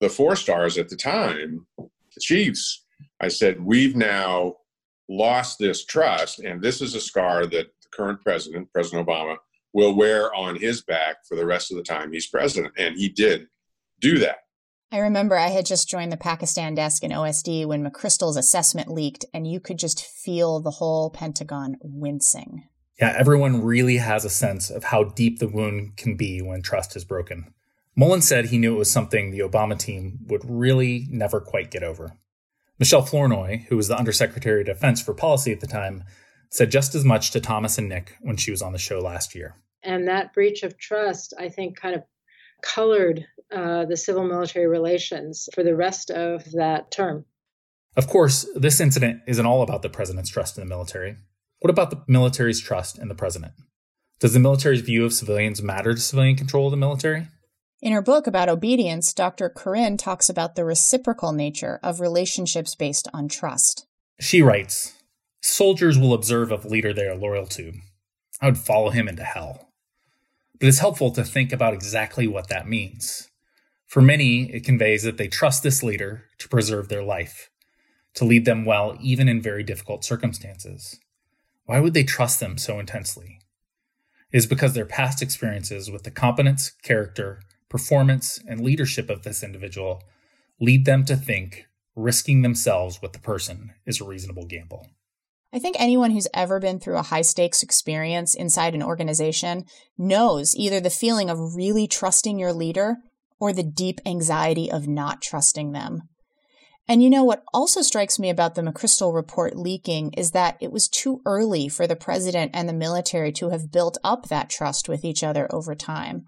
the 0.00 0.08
four 0.08 0.36
stars 0.36 0.78
at 0.78 0.88
the 0.88 0.96
time, 0.96 1.66
the 1.76 2.20
chiefs, 2.20 2.84
I 3.20 3.28
said, 3.28 3.60
we've 3.60 3.96
now 3.96 4.56
lost 5.08 5.58
this 5.58 5.84
trust, 5.84 6.38
and 6.38 6.62
this 6.62 6.80
is 6.80 6.94
a 6.94 7.00
scar 7.00 7.46
that 7.46 7.66
the 7.82 7.88
current 7.92 8.20
president, 8.22 8.72
President 8.72 9.06
Obama, 9.06 9.36
will 9.72 9.94
wear 9.94 10.32
on 10.34 10.56
his 10.56 10.82
back 10.82 11.16
for 11.28 11.36
the 11.36 11.44
rest 11.44 11.70
of 11.70 11.76
the 11.76 11.82
time 11.82 12.12
he's 12.12 12.28
president. 12.28 12.72
And 12.78 12.96
he 12.96 13.08
did 13.08 13.48
do 14.00 14.18
that. 14.18 14.38
I 14.92 14.98
remember 14.98 15.36
I 15.36 15.48
had 15.48 15.66
just 15.66 15.88
joined 15.88 16.12
the 16.12 16.16
Pakistan 16.16 16.74
desk 16.74 17.02
in 17.02 17.10
OSD 17.10 17.66
when 17.66 17.84
McChrystal's 17.84 18.36
assessment 18.36 18.88
leaked, 18.88 19.24
and 19.34 19.50
you 19.50 19.58
could 19.58 19.78
just 19.78 20.04
feel 20.04 20.60
the 20.60 20.70
whole 20.70 21.10
Pentagon 21.10 21.76
wincing. 21.82 22.68
Yeah, 23.00 23.12
everyone 23.18 23.64
really 23.64 23.96
has 23.96 24.24
a 24.24 24.30
sense 24.30 24.70
of 24.70 24.84
how 24.84 25.02
deep 25.02 25.40
the 25.40 25.48
wound 25.48 25.96
can 25.96 26.16
be 26.16 26.40
when 26.40 26.62
trust 26.62 26.94
is 26.94 27.04
broken. 27.04 27.52
Mullen 27.96 28.22
said 28.22 28.46
he 28.46 28.58
knew 28.58 28.76
it 28.76 28.78
was 28.78 28.90
something 28.90 29.30
the 29.30 29.40
Obama 29.40 29.76
team 29.76 30.18
would 30.28 30.42
really 30.48 31.06
never 31.10 31.40
quite 31.40 31.72
get 31.72 31.82
over. 31.82 32.16
Michèle 32.80 33.08
Flournoy, 33.08 33.66
who 33.68 33.76
was 33.76 33.88
the 33.88 33.98
Undersecretary 33.98 34.60
of 34.60 34.66
Defense 34.66 35.00
for 35.00 35.14
Policy 35.14 35.52
at 35.52 35.60
the 35.60 35.66
time, 35.66 36.04
said 36.50 36.70
just 36.70 36.94
as 36.94 37.04
much 37.04 37.30
to 37.32 37.40
Thomas 37.40 37.78
and 37.78 37.88
Nick 37.88 38.16
when 38.20 38.36
she 38.36 38.50
was 38.50 38.62
on 38.62 38.72
the 38.72 38.78
show 38.78 39.00
last 39.00 39.34
year. 39.34 39.56
And 39.82 40.08
that 40.08 40.32
breach 40.32 40.62
of 40.62 40.78
trust, 40.78 41.34
I 41.38 41.48
think, 41.48 41.76
kind 41.76 41.94
of 41.94 42.04
colored 42.62 43.26
uh, 43.52 43.84
the 43.84 43.96
civil 43.96 44.24
military 44.24 44.66
relations 44.66 45.48
for 45.54 45.62
the 45.62 45.76
rest 45.76 46.10
of 46.10 46.44
that 46.52 46.90
term. 46.90 47.24
Of 47.96 48.08
course, 48.08 48.46
this 48.54 48.80
incident 48.80 49.22
isn't 49.26 49.46
all 49.46 49.62
about 49.62 49.82
the 49.82 49.88
president's 49.88 50.30
trust 50.30 50.58
in 50.58 50.62
the 50.62 50.68
military. 50.68 51.16
What 51.60 51.70
about 51.70 51.90
the 51.90 52.02
military's 52.08 52.60
trust 52.60 52.98
in 52.98 53.08
the 53.08 53.14
president? 53.14 53.52
Does 54.20 54.32
the 54.32 54.40
military's 54.40 54.80
view 54.80 55.04
of 55.04 55.12
civilians 55.12 55.62
matter 55.62 55.94
to 55.94 56.00
civilian 56.00 56.36
control 56.36 56.66
of 56.66 56.70
the 56.72 56.76
military? 56.76 57.28
In 57.80 57.92
her 57.92 58.02
book 58.02 58.26
about 58.26 58.48
obedience, 58.48 59.12
Dr. 59.12 59.50
Kaurin 59.50 59.98
talks 59.98 60.28
about 60.28 60.56
the 60.56 60.64
reciprocal 60.64 61.32
nature 61.32 61.78
of 61.82 62.00
relationships 62.00 62.74
based 62.74 63.08
on 63.12 63.28
trust. 63.28 63.86
She 64.18 64.42
writes 64.42 64.94
Soldiers 65.42 65.98
will 65.98 66.14
observe 66.14 66.50
a 66.50 66.56
leader 66.56 66.92
they 66.92 67.06
are 67.06 67.14
loyal 67.14 67.46
to. 67.48 67.72
I 68.40 68.46
would 68.46 68.58
follow 68.58 68.90
him 68.90 69.08
into 69.08 69.24
hell. 69.24 69.68
But 70.58 70.68
it's 70.68 70.78
helpful 70.78 71.10
to 71.10 71.24
think 71.24 71.52
about 71.52 71.74
exactly 71.74 72.26
what 72.26 72.48
that 72.48 72.66
means. 72.66 73.28
For 73.86 74.02
many, 74.02 74.52
it 74.52 74.64
conveys 74.64 75.02
that 75.02 75.18
they 75.18 75.28
trust 75.28 75.62
this 75.62 75.82
leader 75.82 76.24
to 76.38 76.48
preserve 76.48 76.88
their 76.88 77.02
life, 77.02 77.50
to 78.14 78.24
lead 78.24 78.44
them 78.44 78.64
well 78.64 78.96
even 79.00 79.28
in 79.28 79.40
very 79.40 79.62
difficult 79.62 80.04
circumstances. 80.04 80.98
Why 81.66 81.80
would 81.80 81.94
they 81.94 82.04
trust 82.04 82.40
them 82.40 82.58
so 82.58 82.78
intensely? 82.78 83.38
It 84.32 84.38
is 84.38 84.46
because 84.46 84.74
their 84.74 84.86
past 84.86 85.22
experiences 85.22 85.90
with 85.90 86.02
the 86.02 86.10
competence, 86.10 86.72
character, 86.82 87.40
performance, 87.68 88.38
and 88.48 88.60
leadership 88.60 89.08
of 89.08 89.22
this 89.22 89.42
individual 89.42 90.02
lead 90.60 90.84
them 90.84 91.04
to 91.04 91.16
think 91.16 91.66
risking 91.96 92.42
themselves 92.42 93.00
with 93.00 93.12
the 93.12 93.18
person 93.18 93.72
is 93.86 94.00
a 94.00 94.04
reasonable 94.04 94.46
gamble. 94.46 94.88
I 95.52 95.60
think 95.60 95.76
anyone 95.78 96.10
who's 96.10 96.26
ever 96.34 96.58
been 96.58 96.80
through 96.80 96.96
a 96.96 97.02
high 97.02 97.22
stakes 97.22 97.62
experience 97.62 98.34
inside 98.34 98.74
an 98.74 98.82
organization 98.82 99.66
knows 99.96 100.56
either 100.56 100.80
the 100.80 100.90
feeling 100.90 101.30
of 101.30 101.54
really 101.54 101.86
trusting 101.86 102.40
your 102.40 102.52
leader 102.52 102.96
or 103.44 103.52
the 103.52 103.62
deep 103.62 104.00
anxiety 104.06 104.72
of 104.72 104.88
not 104.88 105.20
trusting 105.20 105.72
them. 105.72 106.00
And 106.88 107.02
you 107.02 107.10
know 107.10 107.24
what 107.24 107.44
also 107.52 107.82
strikes 107.82 108.18
me 108.18 108.30
about 108.30 108.54
the 108.54 108.62
McChrystal 108.62 109.14
report 109.14 109.54
leaking 109.54 110.14
is 110.14 110.30
that 110.30 110.56
it 110.62 110.72
was 110.72 110.88
too 110.88 111.20
early 111.26 111.68
for 111.68 111.86
the 111.86 111.94
president 111.94 112.52
and 112.54 112.66
the 112.66 112.72
military 112.72 113.32
to 113.32 113.50
have 113.50 113.70
built 113.70 113.98
up 114.02 114.28
that 114.28 114.48
trust 114.48 114.88
with 114.88 115.04
each 115.04 115.22
other 115.22 115.46
over 115.50 115.74
time. 115.74 116.24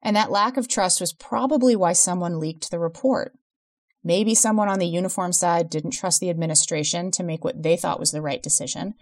And 0.00 0.14
that 0.14 0.30
lack 0.30 0.56
of 0.56 0.68
trust 0.68 1.00
was 1.00 1.12
probably 1.12 1.74
why 1.74 1.92
someone 1.92 2.38
leaked 2.38 2.70
the 2.70 2.78
report. 2.78 3.32
Maybe 4.04 4.32
someone 4.36 4.68
on 4.68 4.78
the 4.78 4.86
uniform 4.86 5.32
side 5.32 5.68
didn't 5.68 5.90
trust 5.90 6.20
the 6.20 6.30
administration 6.30 7.10
to 7.10 7.24
make 7.24 7.42
what 7.42 7.64
they 7.64 7.76
thought 7.76 7.98
was 7.98 8.12
the 8.12 8.22
right 8.22 8.40
decision. 8.40 8.94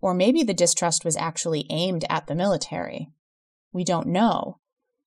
Or 0.00 0.14
maybe 0.14 0.42
the 0.42 0.52
distrust 0.52 1.04
was 1.04 1.16
actually 1.16 1.64
aimed 1.70 2.04
at 2.10 2.26
the 2.26 2.34
military. 2.34 3.06
We 3.72 3.84
don't 3.84 4.08
know. 4.08 4.58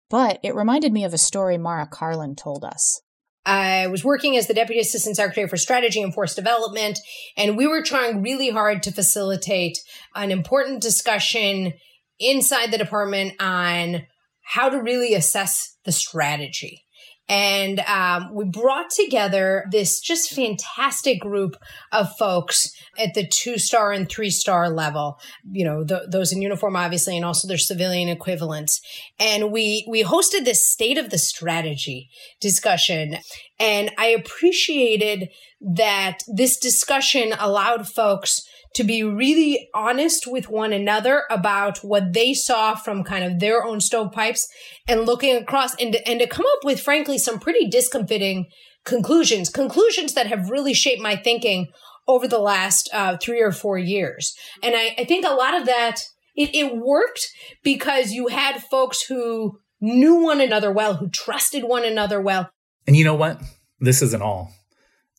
But 0.09 0.39
it 0.43 0.55
reminded 0.55 0.91
me 0.91 1.03
of 1.03 1.13
a 1.13 1.17
story 1.17 1.57
Mara 1.57 1.87
Karlin 1.87 2.35
told 2.35 2.63
us. 2.63 3.01
I 3.45 3.87
was 3.87 4.03
working 4.03 4.35
as 4.37 4.47
the 4.47 4.53
Deputy 4.53 4.81
Assistant 4.81 5.15
Secretary 5.15 5.47
for 5.47 5.57
Strategy 5.57 6.01
and 6.01 6.13
Force 6.13 6.35
Development, 6.35 6.99
and 7.37 7.57
we 7.57 7.67
were 7.67 7.81
trying 7.81 8.21
really 8.21 8.49
hard 8.49 8.83
to 8.83 8.91
facilitate 8.91 9.77
an 10.15 10.31
important 10.31 10.81
discussion 10.81 11.73
inside 12.19 12.71
the 12.71 12.77
department 12.77 13.33
on 13.41 14.03
how 14.43 14.69
to 14.69 14.81
really 14.81 15.13
assess 15.13 15.77
the 15.85 15.91
strategy. 15.91 16.83
And 17.29 17.79
um, 17.81 18.33
we 18.33 18.45
brought 18.45 18.89
together 18.89 19.65
this 19.71 19.99
just 19.99 20.31
fantastic 20.31 21.21
group 21.21 21.55
of 21.91 22.17
folks 22.17 22.73
at 22.97 23.13
the 23.13 23.25
two 23.25 23.59
star 23.59 23.91
and 23.91 24.09
three 24.09 24.31
star 24.31 24.69
level. 24.69 25.19
You 25.51 25.63
know, 25.63 25.83
th- 25.85 26.09
those 26.09 26.33
in 26.33 26.41
uniform, 26.41 26.75
obviously, 26.75 27.15
and 27.15 27.23
also 27.23 27.47
their 27.47 27.59
civilian 27.59 28.09
equivalents. 28.09 28.81
And 29.19 29.51
we 29.51 29.85
we 29.87 30.03
hosted 30.03 30.43
this 30.43 30.67
state 30.67 30.97
of 30.97 31.11
the 31.11 31.19
strategy 31.19 32.09
discussion, 32.41 33.17
and 33.59 33.91
I 33.97 34.07
appreciated 34.07 35.29
that 35.61 36.23
this 36.27 36.57
discussion 36.57 37.33
allowed 37.39 37.87
folks 37.87 38.41
to 38.75 38.83
be 38.83 39.03
really 39.03 39.69
honest 39.73 40.25
with 40.27 40.49
one 40.49 40.73
another 40.73 41.23
about 41.29 41.79
what 41.79 42.13
they 42.13 42.33
saw 42.33 42.75
from 42.75 43.03
kind 43.03 43.23
of 43.23 43.39
their 43.39 43.63
own 43.63 43.79
stovepipes 43.81 44.47
and 44.87 45.05
looking 45.05 45.35
across 45.35 45.75
and, 45.75 45.95
and 46.05 46.19
to 46.19 46.27
come 46.27 46.45
up 46.45 46.63
with, 46.63 46.79
frankly, 46.79 47.17
some 47.17 47.39
pretty 47.39 47.67
discomfiting 47.67 48.47
conclusions, 48.85 49.49
conclusions 49.49 50.13
that 50.13 50.27
have 50.27 50.49
really 50.49 50.73
shaped 50.73 51.01
my 51.01 51.15
thinking 51.15 51.67
over 52.07 52.27
the 52.27 52.39
last 52.39 52.89
uh, 52.93 53.17
three 53.17 53.41
or 53.41 53.51
four 53.51 53.77
years. 53.77 54.35
And 54.63 54.75
I, 54.75 54.95
I 54.97 55.05
think 55.05 55.25
a 55.25 55.33
lot 55.33 55.53
of 55.53 55.65
that, 55.65 56.01
it, 56.35 56.55
it 56.55 56.75
worked 56.75 57.27
because 57.63 58.11
you 58.11 58.27
had 58.27 58.63
folks 58.63 59.03
who 59.03 59.59
knew 59.81 60.15
one 60.15 60.41
another 60.41 60.71
well, 60.71 60.95
who 60.95 61.09
trusted 61.09 61.63
one 61.63 61.85
another 61.85 62.19
well. 62.19 62.49
And 62.87 62.95
you 62.95 63.03
know 63.03 63.15
what? 63.15 63.41
This 63.79 64.01
isn't 64.01 64.21
all. 64.21 64.51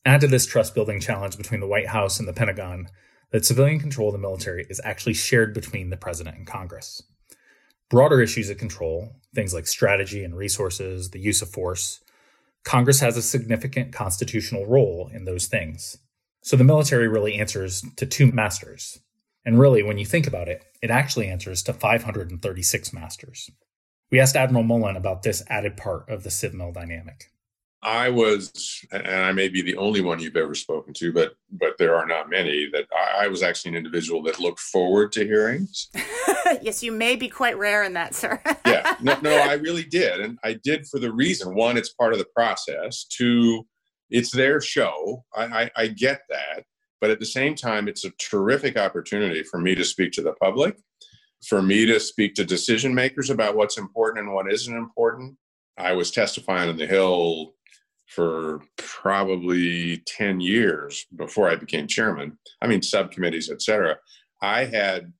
Add 0.05 0.21
to 0.21 0.27
this 0.27 0.45
trust 0.45 0.75
building 0.75 0.99
challenge 0.99 1.37
between 1.37 1.61
the 1.61 1.67
White 1.67 1.87
House 1.87 2.19
and 2.19 2.27
the 2.27 2.33
Pentagon 2.33 2.87
that 3.31 3.45
civilian 3.45 3.79
control 3.79 4.09
of 4.09 4.13
the 4.13 4.19
military 4.19 4.65
is 4.69 4.81
actually 4.83 5.13
shared 5.13 5.53
between 5.53 5.89
the 5.89 5.97
president 5.97 6.37
and 6.37 6.47
Congress. 6.47 7.01
Broader 7.89 8.21
issues 8.21 8.49
of 8.49 8.57
control, 8.57 9.15
things 9.33 9.53
like 9.53 9.67
strategy 9.67 10.23
and 10.23 10.35
resources, 10.35 11.09
the 11.09 11.19
use 11.19 11.41
of 11.41 11.49
force, 11.49 12.01
Congress 12.63 12.99
has 12.99 13.17
a 13.17 13.21
significant 13.21 13.91
constitutional 13.91 14.65
role 14.65 15.09
in 15.13 15.25
those 15.25 15.47
things. 15.47 15.97
So 16.43 16.55
the 16.55 16.63
military 16.63 17.07
really 17.07 17.35
answers 17.35 17.83
to 17.97 18.05
two 18.05 18.31
masters. 18.31 18.99
And 19.43 19.59
really, 19.59 19.81
when 19.81 19.97
you 19.97 20.05
think 20.05 20.27
about 20.27 20.47
it, 20.47 20.63
it 20.81 20.91
actually 20.91 21.27
answers 21.27 21.63
to 21.63 21.73
536 21.73 22.93
masters. 22.93 23.49
We 24.11 24.19
asked 24.19 24.35
Admiral 24.35 24.63
Mullen 24.63 24.95
about 24.95 25.23
this 25.23 25.43
added 25.47 25.77
part 25.77 26.07
of 26.09 26.23
the 26.23 26.29
civil 26.29 26.71
dynamic. 26.71 27.30
I 27.83 28.09
was, 28.09 28.85
and 28.91 29.07
I 29.07 29.31
may 29.31 29.49
be 29.49 29.63
the 29.63 29.75
only 29.77 30.01
one 30.01 30.19
you've 30.19 30.35
ever 30.35 30.53
spoken 30.53 30.93
to, 30.95 31.11
but 31.11 31.33
but 31.51 31.77
there 31.79 31.95
are 31.95 32.05
not 32.05 32.29
many 32.29 32.69
that 32.73 32.85
I, 32.95 33.25
I 33.25 33.27
was 33.27 33.41
actually 33.41 33.69
an 33.69 33.77
individual 33.77 34.21
that 34.23 34.39
looked 34.39 34.59
forward 34.59 35.11
to 35.13 35.25
hearings. 35.25 35.89
yes, 36.61 36.83
you 36.83 36.91
may 36.91 37.15
be 37.15 37.27
quite 37.27 37.57
rare 37.57 37.83
in 37.83 37.93
that, 37.93 38.13
sir. 38.13 38.39
yeah, 38.67 38.95
no, 39.01 39.19
no, 39.21 39.35
I 39.35 39.53
really 39.53 39.83
did, 39.83 40.19
and 40.21 40.37
I 40.43 40.59
did 40.63 40.85
for 40.87 40.99
the 40.99 41.11
reason: 41.11 41.55
one, 41.55 41.75
it's 41.75 41.93
part 41.93 42.13
of 42.13 42.19
the 42.19 42.27
process; 42.35 43.05
two, 43.05 43.65
it's 44.11 44.31
their 44.31 44.61
show. 44.61 45.25
I, 45.35 45.45
I, 45.45 45.71
I 45.75 45.87
get 45.87 46.21
that, 46.29 46.65
but 46.99 47.09
at 47.09 47.19
the 47.19 47.25
same 47.25 47.55
time, 47.55 47.87
it's 47.87 48.05
a 48.05 48.11
terrific 48.19 48.77
opportunity 48.77 49.41
for 49.41 49.59
me 49.59 49.73
to 49.73 49.83
speak 49.83 50.11
to 50.13 50.21
the 50.21 50.33
public, 50.33 50.77
for 51.47 51.63
me 51.63 51.87
to 51.87 51.99
speak 51.99 52.35
to 52.35 52.45
decision 52.45 52.93
makers 52.93 53.31
about 53.31 53.55
what's 53.55 53.79
important 53.79 54.25
and 54.25 54.35
what 54.35 54.51
isn't 54.51 54.77
important. 54.77 55.35
I 55.79 55.93
was 55.93 56.11
testifying 56.11 56.69
on 56.69 56.77
the 56.77 56.85
Hill 56.85 57.53
for 58.13 58.61
probably 58.77 59.97
10 60.05 60.41
years 60.41 61.05
before 61.15 61.49
I 61.49 61.55
became 61.55 61.87
chairman. 61.87 62.37
I 62.61 62.67
mean, 62.67 62.81
subcommittees, 62.81 63.49
et 63.49 63.61
cetera. 63.61 63.97
I 64.41 64.65
had 64.65 65.13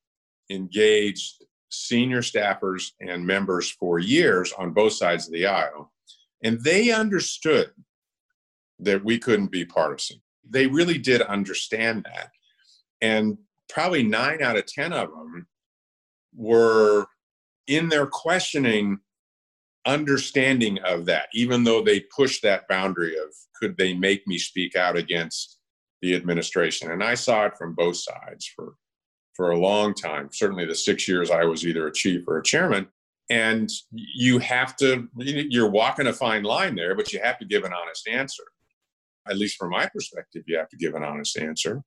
engaged 0.50 1.46
senior 1.70 2.20
staffers 2.20 2.92
and 3.00 3.26
members 3.26 3.72
for 3.72 4.00
years 4.00 4.52
on 4.58 4.74
both 4.74 4.92
sides 4.92 5.26
of 5.26 5.34
the 5.34 5.46
aisle, 5.46 5.94
and 6.44 6.62
they 6.64 6.92
understood 6.92 7.72
that 8.80 9.06
we 9.06 9.18
couldn't 9.18 9.52
be 9.52 9.64
partisan. 9.64 10.22
They 10.50 10.68
really 10.68 10.98
did 10.98 11.22
understand 11.22 12.06
that. 12.06 12.32
And 13.00 13.38
probably 13.70 14.04
nine 14.04 14.42
out 14.42 14.58
of 14.58 14.66
10 14.66 14.92
of 14.92 15.10
them 15.12 15.48
were 16.36 17.06
in 17.68 17.88
their 17.88 18.08
questioning 18.08 19.00
understanding 19.86 20.80
of 20.86 21.06
that, 21.06 21.28
even 21.34 21.64
though 21.64 21.82
they 21.82 22.02
pushed 22.16 22.44
that 22.44 22.68
boundary 22.68 23.18
of 23.18 23.34
could 23.60 23.78
they 23.78 23.94
make 23.94 24.26
me 24.28 24.38
speak 24.38 24.76
out 24.76 24.98
against 24.98 25.60
the 26.02 26.16
administration. 26.16 26.92
And 26.92 27.04
I 27.04 27.16
saw 27.16 27.46
it 27.46 27.58
from 27.58 27.76
both 27.76 27.98
sides 27.98 28.52
for 28.56 28.76
for 29.36 29.52
a 29.52 29.60
long 29.60 29.94
time. 29.94 30.30
Certainly, 30.32 30.66
the 30.66 30.76
six 30.76 31.08
years 31.08 31.32
I 31.32 31.46
was 31.46 31.66
either 31.66 31.88
a 31.88 31.94
chief 31.94 32.28
or 32.28 32.38
a 32.38 32.44
chairman. 32.44 32.88
And 33.30 33.70
you 33.92 34.40
have 34.40 34.76
to, 34.78 35.08
you're 35.16 35.70
walking 35.70 36.08
a 36.08 36.14
fine 36.14 36.44
line 36.44 36.76
there, 36.76 36.96
but 36.96 37.14
you 37.14 37.22
have 37.24 37.40
to 37.40 37.46
give 37.46 37.64
an 37.64 37.72
honest 37.72 38.08
answer. 38.10 38.44
At 39.28 39.38
least 39.38 39.58
from 39.58 39.70
my 39.70 39.88
perspective, 39.88 40.44
you 40.48 40.58
have 40.58 40.68
to 40.70 40.76
give 40.76 40.96
an 40.96 41.04
honest 41.04 41.38
answer. 41.38 41.82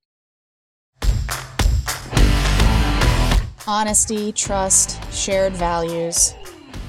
Honesty, 3.67 4.31
trust, 4.31 5.13
shared 5.13 5.53
values. 5.53 6.33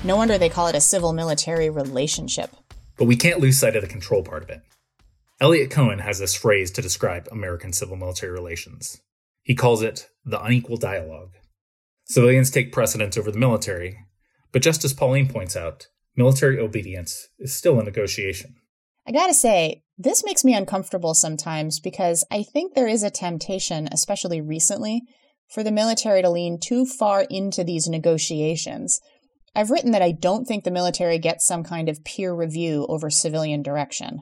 No 0.06 0.14
wonder 0.14 0.38
they 0.38 0.48
call 0.48 0.68
it 0.68 0.76
a 0.76 0.80
civil 0.80 1.12
military 1.12 1.68
relationship. 1.68 2.54
But 2.96 3.06
we 3.06 3.16
can't 3.16 3.40
lose 3.40 3.58
sight 3.58 3.75
of 3.75 3.82
the 3.82 3.88
control 3.88 4.22
part 4.22 4.44
of 4.44 4.50
it. 4.50 4.62
Eliot 5.40 5.68
Cohen 5.68 5.98
has 5.98 6.20
this 6.20 6.32
phrase 6.32 6.70
to 6.70 6.80
describe 6.80 7.26
American 7.32 7.72
civil 7.72 7.96
military 7.96 8.30
relations. 8.30 9.02
He 9.42 9.56
calls 9.56 9.82
it 9.82 10.08
the 10.25 10.40
unequal 10.40 10.76
dialogue. 10.76 11.32
Civilians 12.04 12.52
take 12.52 12.72
precedence 12.72 13.18
over 13.18 13.32
the 13.32 13.38
military, 13.40 13.98
but 14.52 14.62
just 14.62 14.84
as 14.84 14.92
Pauline 14.92 15.26
points 15.26 15.56
out, 15.56 15.88
military 16.14 16.56
obedience 16.56 17.26
is 17.40 17.52
still 17.52 17.80
a 17.80 17.82
negotiation. 17.82 18.54
I 19.08 19.10
gotta 19.10 19.34
say, 19.34 19.82
this 19.98 20.25
makes 20.25 20.44
me 20.44 20.54
uncomfortable 20.54 21.14
sometimes 21.14 21.80
because 21.80 22.25
I 22.30 22.44
think 22.44 22.75
there 22.75 22.86
is 22.86 23.02
a 23.02 23.10
temptation, 23.10 23.88
especially 23.90 24.40
recently, 24.40 25.02
for 25.48 25.64
the 25.64 25.72
military 25.72 26.22
to 26.22 26.30
lean 26.30 26.60
too 26.60 26.86
far 26.86 27.26
into 27.28 27.64
these 27.64 27.88
negotiations 27.88 29.00
I've 29.56 29.70
written 29.70 29.92
that 29.92 30.02
I 30.02 30.12
don't 30.12 30.44
think 30.44 30.64
the 30.64 30.70
military 30.70 31.18
gets 31.18 31.46
some 31.46 31.64
kind 31.64 31.88
of 31.88 32.04
peer 32.04 32.34
review 32.34 32.84
over 32.90 33.08
civilian 33.08 33.62
direction. 33.62 34.20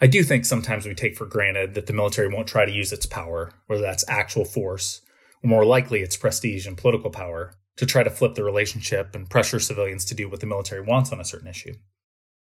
I 0.00 0.06
do 0.06 0.22
think 0.22 0.46
sometimes 0.46 0.86
we 0.86 0.94
take 0.94 1.16
for 1.16 1.26
granted 1.26 1.74
that 1.74 1.84
the 1.84 1.92
military 1.92 2.28
won't 2.28 2.48
try 2.48 2.64
to 2.64 2.72
use 2.72 2.90
its 2.90 3.04
power, 3.04 3.52
whether 3.66 3.82
that's 3.82 4.08
actual 4.08 4.46
force, 4.46 5.02
or 5.42 5.50
more 5.50 5.66
likely 5.66 6.00
its 6.00 6.16
prestige 6.16 6.66
and 6.66 6.78
political 6.78 7.10
power, 7.10 7.52
to 7.76 7.84
try 7.84 8.02
to 8.02 8.08
flip 8.08 8.36
the 8.36 8.42
relationship 8.42 9.14
and 9.14 9.28
pressure 9.28 9.60
civilians 9.60 10.06
to 10.06 10.14
do 10.14 10.30
what 10.30 10.40
the 10.40 10.46
military 10.46 10.80
wants 10.80 11.12
on 11.12 11.20
a 11.20 11.26
certain 11.26 11.48
issue. 11.48 11.74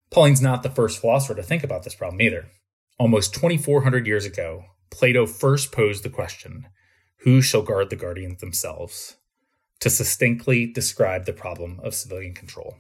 Pauline's 0.10 0.42
not 0.42 0.64
the 0.64 0.72
first 0.72 1.00
philosopher 1.00 1.36
to 1.36 1.44
think 1.44 1.64
about 1.64 1.84
this 1.84 1.94
problem 1.94 2.20
either. 2.20 2.48
Almost 2.98 3.36
2,400 3.36 4.08
years 4.08 4.26
ago, 4.26 4.64
Plato 4.90 5.28
first 5.28 5.72
posed 5.72 6.02
the 6.02 6.10
question 6.10 6.66
who 7.22 7.44
shall 7.44 7.62
guard 7.62 7.92
the 7.92 7.96
guardians 7.96 8.42
themselves? 8.42 9.17
To 9.80 9.90
succinctly 9.90 10.66
describe 10.66 11.26
the 11.26 11.34
problem 11.34 11.80
of 11.84 11.94
civilian 11.94 12.34
control. 12.34 12.78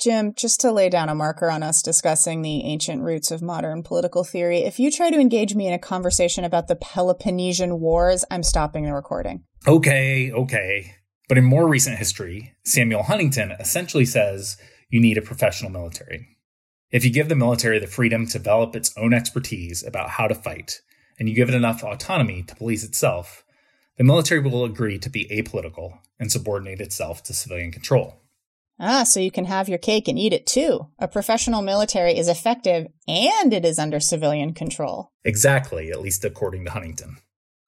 Jim, 0.00 0.32
just 0.34 0.60
to 0.60 0.72
lay 0.72 0.88
down 0.88 1.10
a 1.10 1.14
marker 1.14 1.50
on 1.50 1.62
us 1.62 1.82
discussing 1.82 2.40
the 2.40 2.64
ancient 2.64 3.02
roots 3.02 3.30
of 3.30 3.42
modern 3.42 3.82
political 3.82 4.24
theory, 4.24 4.60
if 4.60 4.80
you 4.80 4.90
try 4.90 5.10
to 5.10 5.20
engage 5.20 5.54
me 5.54 5.66
in 5.66 5.74
a 5.74 5.78
conversation 5.78 6.42
about 6.42 6.68
the 6.68 6.76
Peloponnesian 6.76 7.80
Wars, 7.80 8.24
I'm 8.30 8.42
stopping 8.42 8.84
the 8.84 8.94
recording. 8.94 9.44
Okay, 9.66 10.32
okay. 10.32 10.94
But 11.28 11.36
in 11.36 11.44
more 11.44 11.68
recent 11.68 11.98
history, 11.98 12.54
Samuel 12.64 13.02
Huntington 13.02 13.52
essentially 13.60 14.06
says 14.06 14.56
you 14.88 15.00
need 15.00 15.18
a 15.18 15.22
professional 15.22 15.70
military. 15.70 16.26
If 16.90 17.04
you 17.04 17.12
give 17.12 17.28
the 17.28 17.36
military 17.36 17.78
the 17.78 17.86
freedom 17.86 18.26
to 18.26 18.38
develop 18.38 18.74
its 18.74 18.96
own 18.96 19.12
expertise 19.12 19.84
about 19.86 20.10
how 20.10 20.26
to 20.28 20.34
fight, 20.34 20.80
and 21.18 21.28
you 21.28 21.34
give 21.34 21.50
it 21.50 21.54
enough 21.54 21.84
autonomy 21.84 22.42
to 22.44 22.56
police 22.56 22.82
itself, 22.82 23.44
the 24.00 24.04
military 24.04 24.40
will 24.40 24.64
agree 24.64 24.98
to 24.98 25.10
be 25.10 25.26
apolitical 25.26 25.98
and 26.18 26.32
subordinate 26.32 26.80
itself 26.80 27.22
to 27.22 27.34
civilian 27.34 27.70
control. 27.70 28.22
Ah, 28.78 29.04
so 29.04 29.20
you 29.20 29.30
can 29.30 29.44
have 29.44 29.68
your 29.68 29.76
cake 29.76 30.08
and 30.08 30.18
eat 30.18 30.32
it 30.32 30.46
too. 30.46 30.86
A 30.98 31.06
professional 31.06 31.60
military 31.60 32.16
is 32.16 32.26
effective 32.26 32.86
and 33.06 33.52
it 33.52 33.62
is 33.62 33.78
under 33.78 34.00
civilian 34.00 34.54
control. 34.54 35.10
Exactly, 35.22 35.90
at 35.90 36.00
least 36.00 36.24
according 36.24 36.64
to 36.64 36.70
Huntington. 36.70 37.18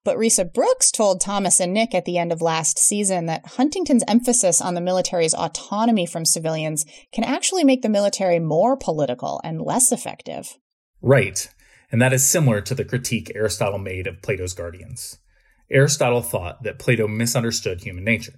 But 0.05 0.17
Risa 0.17 0.51
Brooks 0.51 0.91
told 0.91 1.21
Thomas 1.21 1.61
and 1.61 1.75
Nick 1.75 1.95
at 1.95 2.07
the 2.07 2.17
end 2.17 2.33
of 2.33 2.41
last 2.41 2.79
season 2.79 3.27
that 3.27 3.45
Huntington's 3.45 4.05
emphasis 4.09 4.63
on 4.63 4.73
the 4.73 4.81
military's 4.81 5.35
autonomy 5.35 6.07
from 6.07 6.25
civilians 6.25 6.87
can 7.13 7.25
actually 7.25 7.63
make 7.63 7.83
the 7.83 7.91
military 7.91 8.39
more 8.39 8.75
political 8.75 9.39
and 9.45 9.61
less 9.61 9.93
effective. 9.93 10.57
Right, 11.03 11.47
and 11.91 12.01
that 12.01 12.15
is 12.15 12.25
similar 12.25 12.63
to 12.63 12.75
the 12.75 12.87
critique 12.87 13.31
Aristotle 13.35 13.79
made 13.79 14.07
of 14.07 14.23
Plato's 14.23 14.55
guardians. 14.55 15.19
Aristotle 15.73 16.23
thought 16.23 16.63
that 16.63 16.79
Plato 16.79 17.09
misunderstood 17.09 17.83
human 17.83 18.05
nature. 18.05 18.35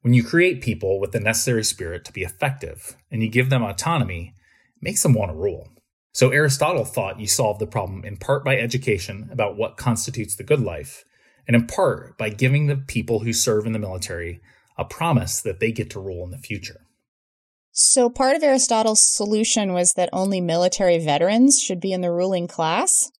When 0.00 0.14
you 0.14 0.24
create 0.24 0.62
people 0.62 0.98
with 0.98 1.12
the 1.12 1.20
necessary 1.20 1.62
spirit 1.62 2.04
to 2.06 2.12
be 2.12 2.22
effective 2.22 2.96
and 3.10 3.22
you 3.22 3.28
give 3.28 3.50
them 3.50 3.62
autonomy, 3.62 4.34
it 4.76 4.82
makes 4.82 5.02
them 5.02 5.12
want 5.12 5.30
to 5.30 5.36
rule. 5.36 5.68
So 6.12 6.30
Aristotle 6.30 6.84
thought 6.84 7.20
you 7.20 7.26
solve 7.26 7.58
the 7.58 7.66
problem 7.66 8.04
in 8.04 8.16
part 8.16 8.44
by 8.44 8.56
education 8.56 9.28
about 9.30 9.56
what 9.56 9.76
constitutes 9.76 10.34
the 10.34 10.44
good 10.44 10.60
life, 10.60 11.04
and 11.46 11.54
in 11.54 11.66
part 11.66 12.16
by 12.16 12.30
giving 12.30 12.66
the 12.66 12.76
people 12.76 13.20
who 13.20 13.32
serve 13.32 13.66
in 13.66 13.72
the 13.72 13.78
military 13.78 14.40
a 14.78 14.84
promise 14.84 15.40
that 15.42 15.60
they 15.60 15.72
get 15.72 15.90
to 15.90 16.00
rule 16.00 16.24
in 16.24 16.30
the 16.30 16.38
future. 16.38 16.80
So 17.70 18.08
part 18.08 18.34
of 18.34 18.42
Aristotle's 18.42 19.02
solution 19.02 19.72
was 19.72 19.92
that 19.92 20.08
only 20.12 20.40
military 20.40 20.98
veterans 20.98 21.60
should 21.62 21.80
be 21.80 21.92
in 21.92 22.00
the 22.00 22.10
ruling 22.10 22.48
class? 22.48 23.12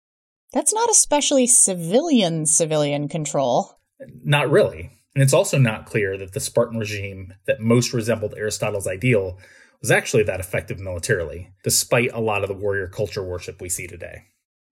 That's 0.53 0.73
not 0.73 0.91
especially 0.91 1.47
civilian 1.47 2.47
civilian 2.47 3.09
control. 3.09 3.79
Not 4.25 4.51
really. 4.51 4.91
And 5.15 5.23
it's 5.23 5.35
also 5.35 5.59
not 5.59 5.87
clear 5.87 6.17
that 6.17 6.33
the 6.33 6.41
Spartan 6.41 6.79
regime 6.79 7.35
that 7.47 7.61
most 7.61 7.93
resembled 7.93 8.35
Aristotle's 8.35 8.87
ideal 8.87 9.39
was 9.81 9.91
actually 9.91 10.23
that 10.25 10.41
effective 10.41 10.79
militarily, 10.79 11.53
despite 11.65 12.13
a 12.13 12.21
lot 12.21 12.43
of 12.43 12.49
the 12.49 12.55
warrior 12.55 12.89
culture 12.89 13.23
worship 13.23 13.61
we 13.61 13.69
see 13.69 13.87
today. 13.87 14.25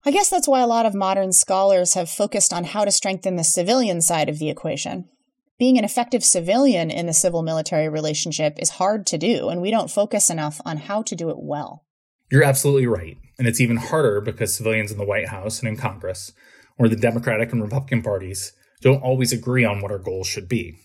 I 0.04 0.12
guess 0.12 0.28
that's 0.28 0.46
why 0.46 0.60
a 0.60 0.66
lot 0.66 0.86
of 0.86 0.94
modern 0.94 1.32
scholars 1.32 1.94
have 1.94 2.08
focused 2.08 2.52
on 2.52 2.64
how 2.64 2.84
to 2.84 2.92
strengthen 2.92 3.36
the 3.36 3.44
civilian 3.44 4.00
side 4.00 4.28
of 4.28 4.38
the 4.38 4.50
equation. 4.50 5.08
Being 5.58 5.78
an 5.78 5.84
effective 5.84 6.22
civilian 6.22 6.90
in 6.90 7.06
the 7.06 7.14
civil 7.14 7.42
military 7.42 7.88
relationship 7.88 8.56
is 8.58 8.70
hard 8.70 9.06
to 9.06 9.18
do, 9.18 9.48
and 9.48 9.62
we 9.62 9.70
don't 9.70 9.90
focus 9.90 10.28
enough 10.28 10.60
on 10.64 10.76
how 10.76 11.02
to 11.02 11.16
do 11.16 11.30
it 11.30 11.38
well. 11.38 11.85
You're 12.30 12.44
absolutely 12.44 12.86
right. 12.86 13.18
And 13.38 13.46
it's 13.46 13.60
even 13.60 13.76
harder 13.76 14.20
because 14.20 14.54
civilians 14.54 14.90
in 14.90 14.98
the 14.98 15.04
White 15.04 15.28
House 15.28 15.60
and 15.60 15.68
in 15.68 15.76
Congress, 15.76 16.32
or 16.78 16.88
the 16.88 16.96
Democratic 16.96 17.52
and 17.52 17.62
Republican 17.62 18.02
parties, 18.02 18.52
don't 18.80 19.02
always 19.02 19.32
agree 19.32 19.64
on 19.64 19.80
what 19.80 19.92
our 19.92 19.98
goals 19.98 20.26
should 20.26 20.48
be. 20.48 20.76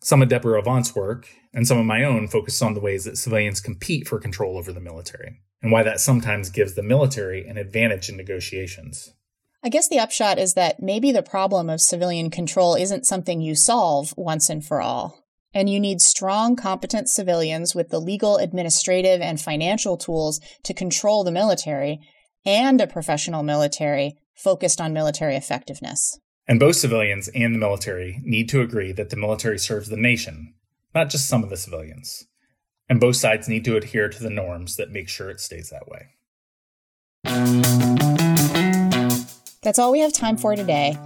Some 0.00 0.22
of 0.22 0.28
Deborah 0.28 0.60
Avant's 0.60 0.94
work 0.94 1.28
and 1.52 1.66
some 1.66 1.78
of 1.78 1.86
my 1.86 2.04
own 2.04 2.28
focus 2.28 2.60
on 2.60 2.74
the 2.74 2.80
ways 2.80 3.04
that 3.04 3.16
civilians 3.16 3.60
compete 3.60 4.06
for 4.06 4.18
control 4.18 4.58
over 4.58 4.72
the 4.72 4.80
military, 4.80 5.40
and 5.62 5.72
why 5.72 5.82
that 5.82 6.00
sometimes 6.00 6.50
gives 6.50 6.74
the 6.74 6.82
military 6.82 7.46
an 7.46 7.56
advantage 7.56 8.08
in 8.08 8.16
negotiations. 8.16 9.14
I 9.62 9.70
guess 9.70 9.88
the 9.88 9.98
upshot 9.98 10.38
is 10.38 10.54
that 10.54 10.82
maybe 10.82 11.10
the 11.10 11.22
problem 11.22 11.70
of 11.70 11.80
civilian 11.80 12.30
control 12.30 12.74
isn't 12.74 13.06
something 13.06 13.40
you 13.40 13.54
solve 13.54 14.12
once 14.16 14.50
and 14.50 14.64
for 14.64 14.82
all 14.82 15.23
and 15.54 15.70
you 15.70 15.78
need 15.78 16.00
strong, 16.00 16.56
competent 16.56 17.08
civilians 17.08 17.74
with 17.74 17.90
the 17.90 18.00
legal, 18.00 18.36
administrative, 18.36 19.20
and 19.20 19.40
financial 19.40 19.96
tools 19.96 20.40
to 20.64 20.74
control 20.74 21.24
the 21.24 21.32
military, 21.32 22.00
and 22.44 22.80
a 22.80 22.86
professional 22.86 23.42
military 23.42 24.16
focused 24.34 24.80
on 24.80 24.92
military 24.92 25.36
effectiveness. 25.36 26.18
And 26.46 26.60
both 26.60 26.76
civilians 26.76 27.28
and 27.28 27.54
the 27.54 27.58
military 27.58 28.20
need 28.22 28.48
to 28.50 28.60
agree 28.60 28.92
that 28.92 29.10
the 29.10 29.16
military 29.16 29.58
serves 29.58 29.88
the 29.88 29.96
nation, 29.96 30.52
not 30.94 31.08
just 31.08 31.28
some 31.28 31.42
of 31.42 31.50
the 31.50 31.56
civilians. 31.56 32.26
And 32.88 33.00
both 33.00 33.16
sides 33.16 33.48
need 33.48 33.64
to 33.64 33.76
adhere 33.76 34.10
to 34.10 34.22
the 34.22 34.28
norms 34.28 34.76
that 34.76 34.90
make 34.90 35.08
sure 35.08 35.30
it 35.30 35.40
stays 35.40 35.70
that 35.70 35.88
way. 35.88 36.08
That's 39.62 39.78
all 39.78 39.92
we 39.92 40.00
have 40.00 40.12
time 40.12 40.36
for 40.36 40.54
today. 40.54 40.98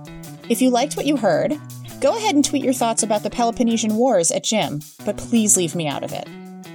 If 0.49 0.61
you 0.61 0.71
liked 0.71 0.97
what 0.97 1.07
you 1.07 1.17
heard, 1.17 1.57
go 2.01 2.17
ahead 2.17 2.35
and 2.35 2.45
tweet 2.45 2.65
your 2.65 2.73
thoughts 2.73 3.03
about 3.03 3.23
the 3.23 3.31
Peloponnesian 3.31 3.97
Wars 3.97 4.31
at 4.31 4.45
Jim, 4.45 4.81
but 5.05 5.17
please 5.17 5.57
leave 5.57 5.75
me 5.75 5.89
out 5.89 6.05
of 6.05 6.13
it. 6.13 6.29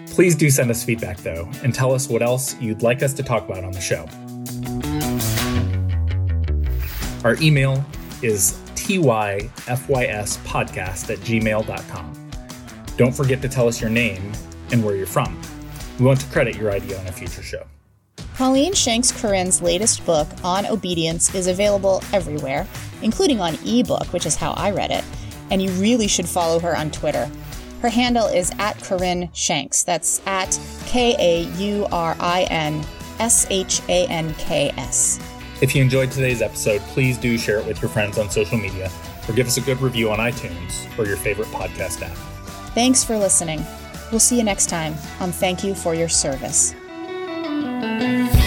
Please 0.07 0.35
do 0.35 0.49
send 0.49 0.69
us 0.69 0.83
feedback, 0.83 1.17
though, 1.17 1.49
and 1.63 1.73
tell 1.73 1.93
us 1.93 2.07
what 2.07 2.21
else 2.21 2.59
you'd 2.61 2.83
like 2.83 3.01
us 3.01 3.13
to 3.13 3.23
talk 3.23 3.45
about 3.45 3.63
on 3.63 3.71
the 3.71 3.81
show. 3.81 4.05
Our 7.23 7.35
email 7.41 7.83
is 8.21 8.59
tyfyspodcast 8.75 9.49
at 11.09 11.17
gmail.com. 11.19 12.29
Don't 12.97 13.15
forget 13.15 13.41
to 13.41 13.49
tell 13.49 13.67
us 13.67 13.81
your 13.81 13.89
name 13.89 14.31
and 14.71 14.83
where 14.83 14.95
you're 14.95 15.07
from. 15.07 15.41
We 15.99 16.05
want 16.05 16.21
to 16.21 16.27
credit 16.27 16.57
your 16.57 16.71
idea 16.71 16.99
on 16.99 17.07
a 17.07 17.11
future 17.11 17.41
show. 17.41 17.65
Pauline 18.35 18.73
Shanks 18.73 19.11
Kaurin's 19.11 19.61
latest 19.61 20.03
book, 20.07 20.27
On 20.43 20.65
Obedience, 20.65 21.33
is 21.35 21.45
available 21.45 22.01
everywhere, 22.11 22.67
including 23.03 23.39
on 23.39 23.55
ebook, 23.63 24.11
which 24.11 24.25
is 24.25 24.35
how 24.35 24.53
I 24.53 24.71
read 24.71 24.89
it, 24.89 25.03
and 25.51 25.61
you 25.61 25.69
really 25.73 26.07
should 26.07 26.27
follow 26.27 26.59
her 26.59 26.75
on 26.75 26.89
Twitter. 26.89 27.29
Her 27.81 27.89
handle 27.89 28.25
is 28.25 28.49
at 28.57 28.77
Kaurin 28.77 29.29
Shanks. 29.35 29.83
That's 29.83 30.19
at 30.25 30.59
K 30.87 31.15
A 31.19 31.43
U 31.61 31.85
R 31.91 32.15
I 32.19 32.47
N 32.49 32.83
S 33.19 33.45
H 33.51 33.81
A 33.87 34.07
N 34.07 34.33
K 34.35 34.71
S. 34.77 35.19
If 35.61 35.75
you 35.75 35.83
enjoyed 35.83 36.09
today's 36.09 36.41
episode, 36.41 36.81
please 36.81 37.19
do 37.19 37.37
share 37.37 37.59
it 37.59 37.67
with 37.67 37.81
your 37.81 37.89
friends 37.89 38.17
on 38.17 38.31
social 38.31 38.57
media 38.57 38.89
or 39.29 39.35
give 39.35 39.45
us 39.45 39.57
a 39.57 39.61
good 39.61 39.79
review 39.79 40.09
on 40.11 40.17
iTunes 40.17 40.97
or 40.97 41.05
your 41.05 41.17
favorite 41.17 41.49
podcast 41.49 42.01
app. 42.01 42.17
Thanks 42.73 43.03
for 43.03 43.17
listening. 43.17 43.63
We'll 44.11 44.19
see 44.19 44.37
you 44.37 44.43
next 44.43 44.69
time 44.69 44.95
on 45.19 45.31
Thank 45.31 45.63
You 45.63 45.75
for 45.75 45.93
Your 45.93 46.09
Service. 46.09 46.73
Thank 47.83 48.37
you. 48.37 48.42